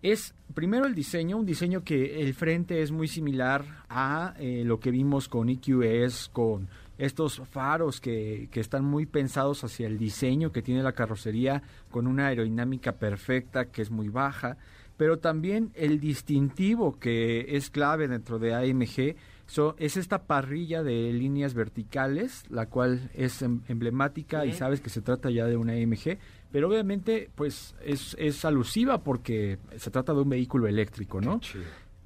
[0.03, 4.80] es, primero el diseño, un diseño que el frente es muy similar a eh, lo
[4.80, 10.53] que vimos con EQS, con estos faros que, que están muy pensados hacia el diseño
[10.53, 14.57] que tiene la carrocería, con una aerodinámica perfecta, que es muy baja,
[14.96, 21.11] pero también el distintivo que es clave dentro de AMG so- es esta parrilla de
[21.14, 25.72] líneas verticales, la cual es em- emblemática y sabes que se trata ya de una
[25.72, 26.18] AMG,
[26.53, 31.40] pero obviamente pues es, es alusiva porque se trata de un vehículo eléctrico, ¿no?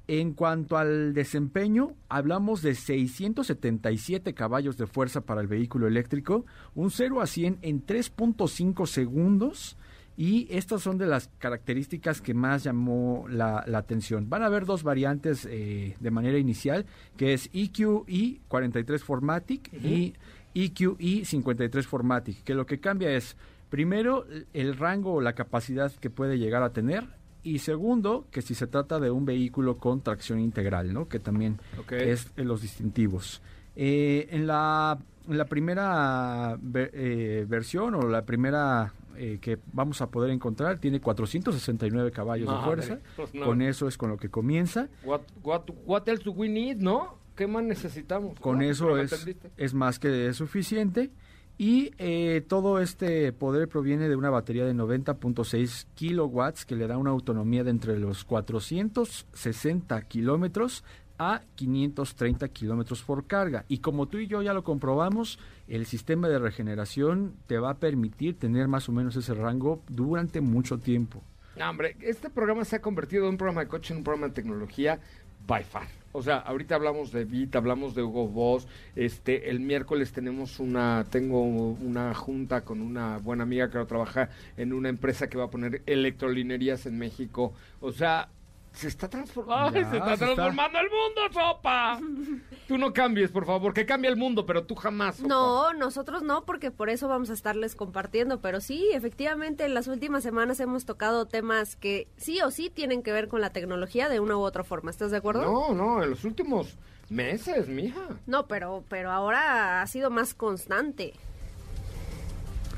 [0.07, 6.91] En cuanto al desempeño, hablamos de 677 caballos de fuerza para el vehículo eléctrico, un
[6.91, 9.77] 0 a 100 en 3.5 segundos
[10.17, 14.29] y estas son de las características que más llamó la, la atención.
[14.29, 16.85] Van a haber dos variantes eh, de manera inicial,
[17.17, 20.13] que es EQE 43 Formatic y
[20.53, 23.35] E EQE 53 Formatic, que lo que cambia es,
[23.75, 27.03] primero, el rango o la capacidad que puede llegar a tener,
[27.43, 31.09] y segundo, que si se trata de un vehículo con tracción integral, ¿no?
[31.09, 31.91] Que también Ok.
[31.91, 33.41] es los distintivos.
[33.75, 34.97] Eh, en, la,
[35.27, 41.01] en la primera eh, versión o la primera eh, que vamos a poder encontrar tiene
[41.01, 42.99] 469 caballos de fuerza.
[43.17, 43.45] pues no.
[43.45, 44.87] Con eso es con lo que comienza.
[45.03, 47.17] What, what, what else do we need, no?
[47.35, 48.39] ¿Qué más necesitamos?
[48.39, 51.11] Con No, eso es, es más que suficiente.
[51.57, 56.97] Y eh, todo este poder proviene de una batería de 90.6 kilowatts que le da
[56.97, 60.83] una autonomía de entre los 460 kilómetros
[61.17, 63.63] a 530 kilómetros por carga.
[63.67, 67.77] Y como tú y yo ya lo comprobamos, el sistema de regeneración te va a
[67.77, 71.21] permitir tener más o menos ese rango durante mucho tiempo.
[71.61, 74.33] Hombre, este programa se ha convertido de un programa de coche en un programa de
[74.33, 74.99] tecnología
[75.47, 76.04] by far.
[76.15, 78.69] O sea, ahorita hablamos de Bit, hablamos de Hugo Boss.
[78.95, 84.71] Este, el miércoles tenemos una, tengo una junta con una buena amiga que trabaja en
[84.71, 87.53] una empresa que va a poner electrolinerías en México.
[87.81, 88.29] O sea,
[88.75, 89.79] se está transformando.
[89.79, 91.99] Ya, se está se está- transformando el mundo, sopa.
[92.67, 95.17] Tú no cambies, por favor, que cambie el mundo, pero tú jamás.
[95.17, 95.27] Sopa.
[95.29, 99.87] No, nosotros no, porque por eso vamos a estarles compartiendo, pero sí, efectivamente, en las
[99.87, 104.09] últimas semanas hemos tocado temas que sí o sí tienen que ver con la tecnología
[104.09, 104.89] de una u otra forma.
[104.89, 105.43] ¿Estás de acuerdo?
[105.43, 106.75] No, no, en los últimos
[107.09, 108.01] meses, mija.
[108.25, 111.13] No, pero, pero ahora ha sido más constante.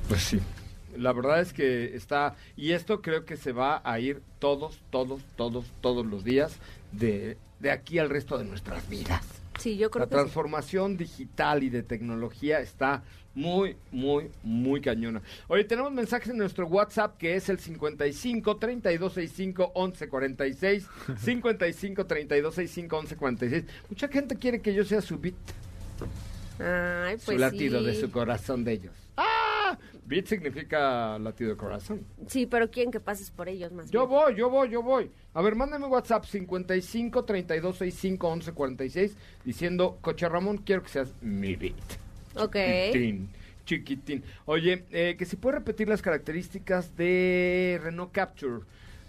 [0.09, 0.41] Pues sí.
[0.95, 5.21] La verdad es que está, y esto creo que se va a ir todos, todos,
[5.35, 6.57] todos, todos los días
[6.91, 9.23] de, de aquí al resto de nuestras vidas.
[9.59, 10.19] Sí, yo creo La que sí.
[10.21, 15.21] transformación digital y de tecnología está muy, muy, muy cañona.
[15.47, 20.87] Oye, tenemos mensajes en nuestro WhatsApp que es el 55 3265 1146.
[21.19, 23.65] 55 3265 1146.
[23.89, 25.35] Mucha gente quiere que yo sea su beat,
[26.59, 27.85] Ay, su pues latido sí.
[27.87, 28.93] de su corazón de ellos.
[30.07, 32.05] Beat significa latido de corazón.
[32.27, 34.19] Sí, pero quieren que pases por ellos más Yo bien.
[34.19, 35.11] voy, yo voy, yo voy.
[35.33, 41.75] A ver, mándame WhatsApp 55 3265 1146 diciendo, Coche Ramón, quiero que seas mi beat.
[42.35, 42.55] Ok.
[42.55, 43.29] Chiquitín,
[43.65, 44.23] chiquitín.
[44.45, 48.61] Oye, eh, que si puede repetir las características de Renault Capture.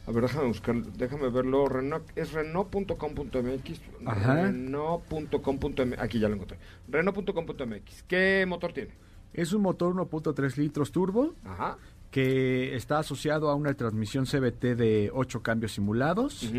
[0.09, 1.69] A ver, déjame buscar, déjame verlo.
[1.69, 3.81] Renault, es Renault.com.mx.
[4.05, 4.43] Ajá.
[4.47, 5.99] Renault.com.mx.
[6.01, 6.59] Aquí ya lo encontré.
[6.89, 8.03] Renault.com.mx.
[8.09, 8.91] ¿Qué motor tiene?
[9.35, 11.77] Es un motor 1.3 litros turbo Ajá.
[12.11, 16.51] que está asociado a una transmisión CBT de 8 cambios simulados.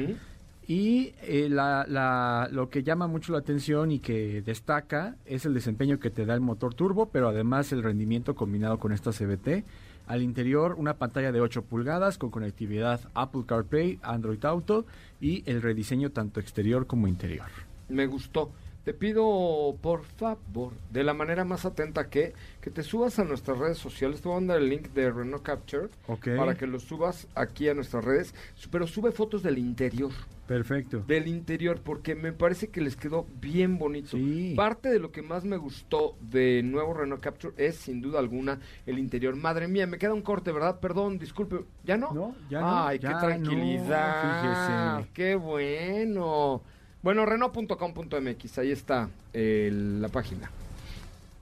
[0.68, 5.56] Y eh, la, la- lo que llama mucho la atención y que destaca es el
[5.56, 9.64] desempeño que te da el motor turbo, pero además el rendimiento combinado con esta CBT.
[10.06, 14.86] Al interior una pantalla de 8 pulgadas con conectividad Apple CarPlay, Android Auto
[15.20, 17.48] y el rediseño tanto exterior como interior.
[17.90, 18.52] Me gustó.
[18.90, 23.60] Te pido, por favor, de la manera más atenta que, que te subas a nuestras
[23.60, 24.20] redes sociales.
[24.20, 26.30] Te voy a mandar el link de Renault Capture Ok.
[26.36, 28.34] para que lo subas aquí a nuestras redes.
[28.72, 30.10] Pero sube fotos del interior.
[30.48, 31.04] Perfecto.
[31.06, 34.18] Del interior, porque me parece que les quedó bien bonito.
[34.18, 34.56] Sí.
[34.58, 38.60] Parte de lo que más me gustó de nuevo Renault Capture es, sin duda alguna,
[38.88, 39.36] el interior.
[39.36, 40.80] Madre mía, me queda un corte, ¿verdad?
[40.80, 41.58] Perdón, disculpe.
[41.84, 42.12] ¿Ya no?
[42.12, 44.98] No, ya no, Ay, qué no, tranquilidad.
[44.98, 45.14] fíjese.
[45.14, 46.64] Qué bueno.
[47.02, 50.52] Bueno, Renault.com.mx, ahí está eh, la página.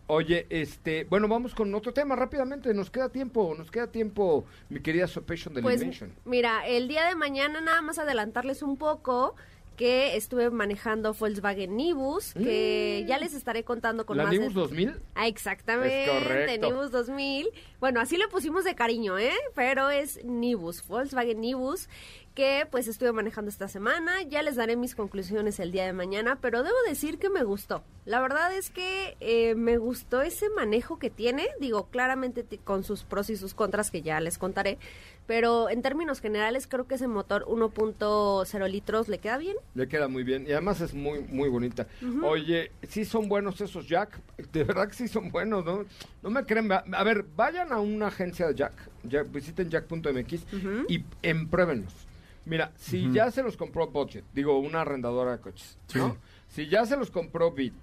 [0.09, 4.79] Oye, este, bueno, vamos con otro tema rápidamente, nos queda tiempo, nos queda tiempo, mi
[4.79, 6.13] querida Sopation de Pues Invention.
[6.23, 9.35] mira, el día de mañana nada más adelantarles un poco.
[9.75, 14.59] que estuve manejando Volkswagen Nibus, que ya les estaré contando con ¿La más Nibus de-
[14.61, 14.95] 2000?
[15.13, 16.65] Ah, exactamente, Es correcto.
[16.71, 17.49] Nibus 2000.
[17.79, 19.35] Bueno, así le pusimos de cariño, ¿eh?
[19.53, 21.89] Pero es Nibus, Volkswagen Nibus,
[22.37, 24.21] que pues estuve manejando esta semana.
[24.21, 27.83] Ya les daré mis conclusiones el día de mañana, pero debo decir que me gustó.
[28.05, 31.47] La verdad es que eh, me gustó ese manejo que tiene.
[31.59, 34.77] Digo, claramente con sus pros y sus contras que ya les contaré.
[35.25, 39.57] Pero en términos generales creo que ese motor 1.0 litros le queda bien.
[39.73, 41.87] Le queda muy bien y además es muy muy bonita.
[42.23, 44.21] Oye, sí son buenos esos Jack,
[44.53, 45.85] de verdad que sí son buenos, ¿no?
[46.21, 48.89] No me creen, a ver, vayan a una agencia de Jack,
[49.31, 50.45] visiten jack.mx
[50.87, 52.06] y en pruébenlos.
[52.47, 56.17] Mira, si ya se los compró Budget, digo, una arrendadora de coches, ¿no?
[56.47, 57.73] Si ya se los compró Bit,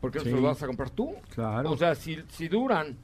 [0.00, 1.14] ¿por qué no se los vas a comprar tú?
[1.34, 1.70] Claro.
[1.70, 2.96] O sea, si, si duran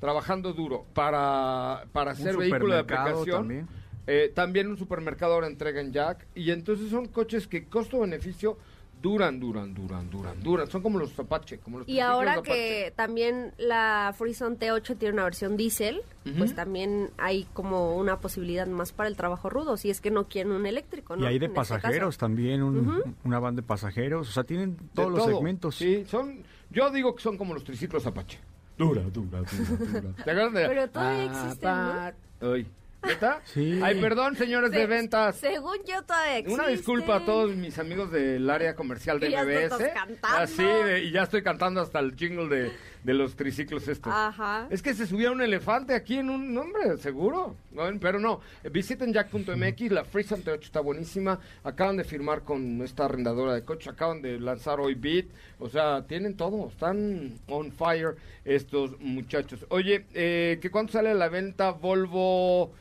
[0.00, 3.68] trabajando duro para, para Un hacer vehículo de aplicación, también.
[4.06, 6.26] eh, también un supermercado ahora entrega en Jack.
[6.34, 8.56] Y entonces son coches que costo-beneficio
[9.02, 10.66] duran, duran, duran, duran, duran.
[10.68, 11.58] Son como los Apache.
[11.58, 16.02] Como los Y ahora que también la Freezone T8 tiene una versión diésel,
[16.38, 20.24] pues también hay como una posibilidad más para el trabajo rudo, si es que no
[20.28, 21.22] quieren un eléctrico, ¿no?
[21.24, 24.28] Y hay de En este pasajeros también, un- una van de pasajeros.
[24.28, 25.34] O sea, tienen De todos los todo.
[25.36, 25.76] segmentos.
[25.76, 26.42] Sí, son...
[26.70, 28.38] Yo digo que son como los triciclos Apache.
[28.76, 30.12] Dura, dura, dura, dura.
[30.24, 32.52] ¿Te acuerdas de- Pero todavía existen, ¿no?
[32.52, 32.66] Ay,
[33.04, 33.40] ¿neta?
[33.44, 33.80] Sí.
[33.82, 35.36] Ay, perdón, señores de ventas.
[35.36, 36.60] Según yo todavía existen.
[36.60, 39.62] Una disculpa a todos mis amigos del área comercial de Y ya MBS.
[39.64, 40.38] estás cantando.
[40.38, 42.72] Así, de- y ya estoy cantando hasta el jingle de,
[43.06, 44.12] de los triciclos estos.
[44.12, 44.66] Ajá.
[44.68, 47.54] Es que se subía un elefante aquí en un nombre, seguro.
[48.00, 48.40] Pero no,
[48.72, 51.38] visiten jack.mx, la Freezone T8 está buenísima.
[51.62, 55.26] Acaban de firmar con esta arrendadora de coches, acaban de lanzar hoy Beat.
[55.60, 59.64] O sea, tienen todo, están on fire estos muchachos.
[59.68, 62.72] Oye, eh, ¿que cuánto sale a la venta Volvo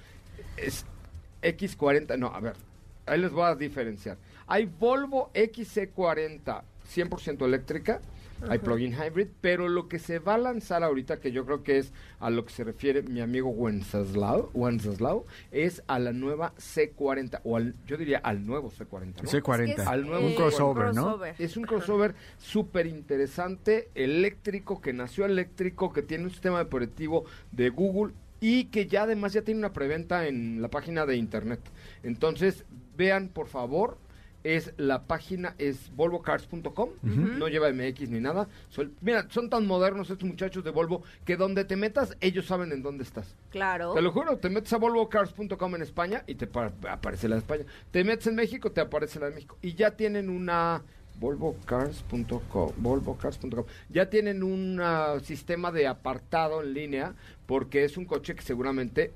[0.58, 0.86] es-
[1.44, 2.18] X40?
[2.18, 2.54] No, a ver,
[3.06, 4.18] ahí les voy a diferenciar.
[4.48, 8.00] Hay Volvo XC40 100% eléctrica,
[8.48, 11.78] hay plug-in hybrid, pero lo que se va a lanzar ahorita, que yo creo que
[11.78, 17.42] es a lo que se refiere mi amigo Wenceslao, Wenceslao es a la nueva C40,
[17.44, 19.24] o al, yo diría al nuevo C40.
[19.24, 19.30] ¿no?
[19.30, 19.70] C40.
[19.70, 21.20] Es que es, Al nuevo un crossover, ¿no?
[21.40, 27.70] Es un crossover súper interesante, eléctrico, que nació eléctrico, que tiene un sistema operativo de
[27.70, 31.60] Google y que ya además ya tiene una preventa en la página de internet.
[32.04, 32.66] Entonces,
[32.96, 33.98] vean por favor,
[34.46, 38.48] es la página es volvocars.com, no lleva MX ni nada.
[38.70, 42.72] Son- mira, son tan modernos estos muchachos de Volvo que donde te metas, ellos saben
[42.72, 43.36] en dónde estás.
[43.50, 43.94] Claro.
[43.94, 47.40] Te lo juro, te metes a volvocars.com en España y te pa- aparece la de
[47.40, 47.66] España.
[47.90, 49.58] Te metes en México, te aparece la de México.
[49.64, 50.84] Y ya tienen una
[51.20, 53.66] volvocars.com, volvocars.com.
[53.90, 57.16] Ya tienen un ah, sistema de apartado en línea
[57.46, 59.14] porque es un coche que seguramente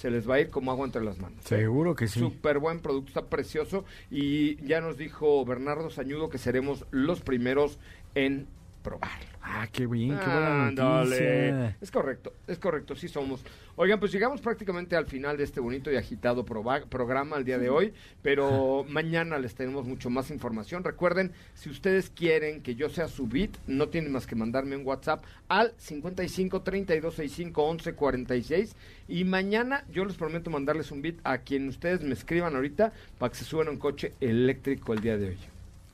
[0.00, 1.44] se les va a ir como agua entre las manos.
[1.44, 2.20] Seguro que sí.
[2.20, 3.84] Súper buen producto, está precioso.
[4.10, 7.78] Y ya nos dijo Bernardo Sañudo que seremos los primeros
[8.14, 8.46] en
[8.82, 9.29] probarlo.
[9.42, 11.50] Ah, qué bien, qué buena Ándale.
[11.52, 11.76] noticia.
[11.80, 13.42] Es correcto, es correcto, sí somos.
[13.76, 17.56] Oigan, pues llegamos prácticamente al final de este bonito y agitado proba- programa el día
[17.58, 20.84] de hoy, pero mañana les tenemos mucho más información.
[20.84, 24.86] Recuerden, si ustedes quieren que yo sea su beat, no tienen más que mandarme un
[24.86, 28.76] WhatsApp al 55 32 65 11 46
[29.08, 33.30] y mañana yo les prometo mandarles un beat a quien ustedes me escriban ahorita para
[33.32, 35.38] que se suban a un coche eléctrico el día de hoy.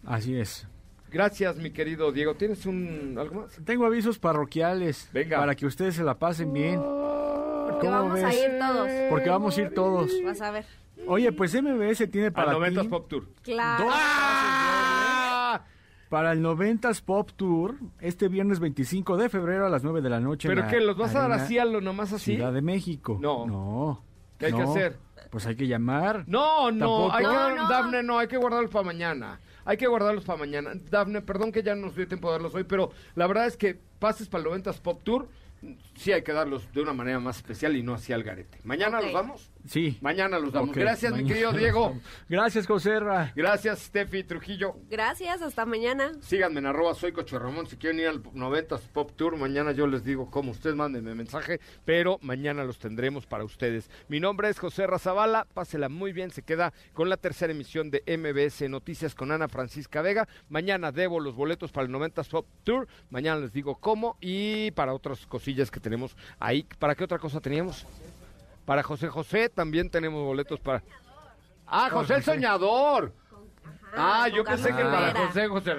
[0.05, 0.67] Así es.
[1.17, 2.35] Gracias, mi querido Diego.
[2.35, 3.59] ¿Tienes un algo más?
[3.65, 5.09] Tengo avisos parroquiales.
[5.15, 5.39] Venga.
[5.39, 6.79] Para que ustedes se la pasen bien.
[6.79, 8.91] Porque ¿Cómo vamos a ir todos.
[9.09, 10.13] Porque vamos a ir todos.
[10.23, 10.67] Vas a ver.
[11.07, 13.29] Oye, pues MBS tiene Al para 90 ti, Pop Tour.
[13.43, 13.85] Claro.
[13.85, 15.63] Dos ¡Ah!
[16.11, 20.21] para el 90s Pop Tour este viernes 25 de febrero a las 9 de la
[20.21, 20.49] noche.
[20.49, 20.81] en ¿Pero la qué?
[20.81, 22.35] ¿Los vas a dar así a lo nomás así?
[22.35, 23.19] Ciudad de México.
[23.21, 23.47] No.
[23.47, 24.03] No.
[24.39, 24.71] ¿Qué hay que no.
[24.71, 24.99] hacer?
[25.31, 26.25] Pues hay que llamar.
[26.27, 27.13] No, no, Tampoco.
[27.13, 27.69] hay que, No, no.
[27.69, 29.41] Dafne, no, hay que guardarlos para mañana.
[29.67, 30.73] Hay que guardarlos para mañana.
[30.91, 33.57] Dafne, perdón que ya no nos dio tiempo de darlos hoy, pero la verdad es
[33.57, 35.29] que pases para el 90 Pop Tour,
[35.95, 38.59] sí hay que darlos de una manera más especial y no así al garete.
[38.65, 39.51] ¿Mañana los damos?
[39.67, 39.99] Sí.
[40.01, 40.75] Mañana los damos.
[40.75, 41.99] Gracias, mi querido Diego.
[42.29, 43.33] Gracias, Joserra.
[43.35, 44.77] Gracias, Steffi Trujillo.
[44.89, 46.13] Gracias, hasta mañana.
[46.21, 49.37] Síganme en arroba soy Coche Ramón si quieren ir al 90 Pop Tour.
[49.37, 50.53] Mañana yo les digo cómo.
[50.53, 53.91] Ustedes mándenme mensaje, pero mañana los tendremos para ustedes.
[54.09, 55.47] Mi nombre es José Razabala.
[55.53, 56.31] Pásela muy bien.
[56.31, 60.29] Se queda con la tercera emisión de MBS Noticias con Ana Francisca Vega.
[60.49, 62.87] Mañana debo los boletos para el 90 Pop Tour.
[63.11, 66.67] Mañana les digo cómo y para otras cosillas que tenemos ahí.
[66.79, 67.87] ¿Para qué otra cosa teníamos?
[68.65, 70.83] Para José José también tenemos boletos para...
[71.67, 73.13] Ah, José el Soñador.
[73.97, 75.27] Ah, yo pensé que para Rivera.
[75.27, 75.75] José José.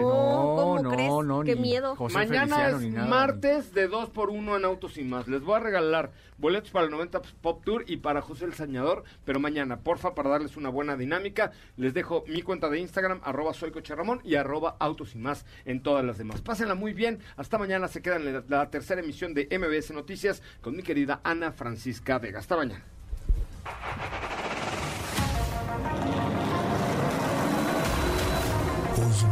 [0.00, 1.10] No, ¿cómo no, crees?
[1.24, 1.96] no, Qué ni miedo.
[1.96, 3.06] José Mañana Feliciano es ni nada.
[3.08, 5.28] martes de 2 por 1 en Autos y Más.
[5.28, 9.04] Les voy a regalar boletos para el 90 Pop Tour y para José el Sañador,
[9.24, 13.52] pero mañana, porfa, para darles una buena dinámica, les dejo mi cuenta de Instagram, arroba
[13.54, 16.40] soy Coche Ramón y arroba Autos y Más en todas las demás.
[16.40, 17.18] Pásenla muy bien.
[17.36, 21.20] Hasta mañana se quedan en la, la tercera emisión de MBS Noticias con mi querida
[21.24, 22.38] Ana Francisca Vega.
[22.38, 22.84] Hasta mañana.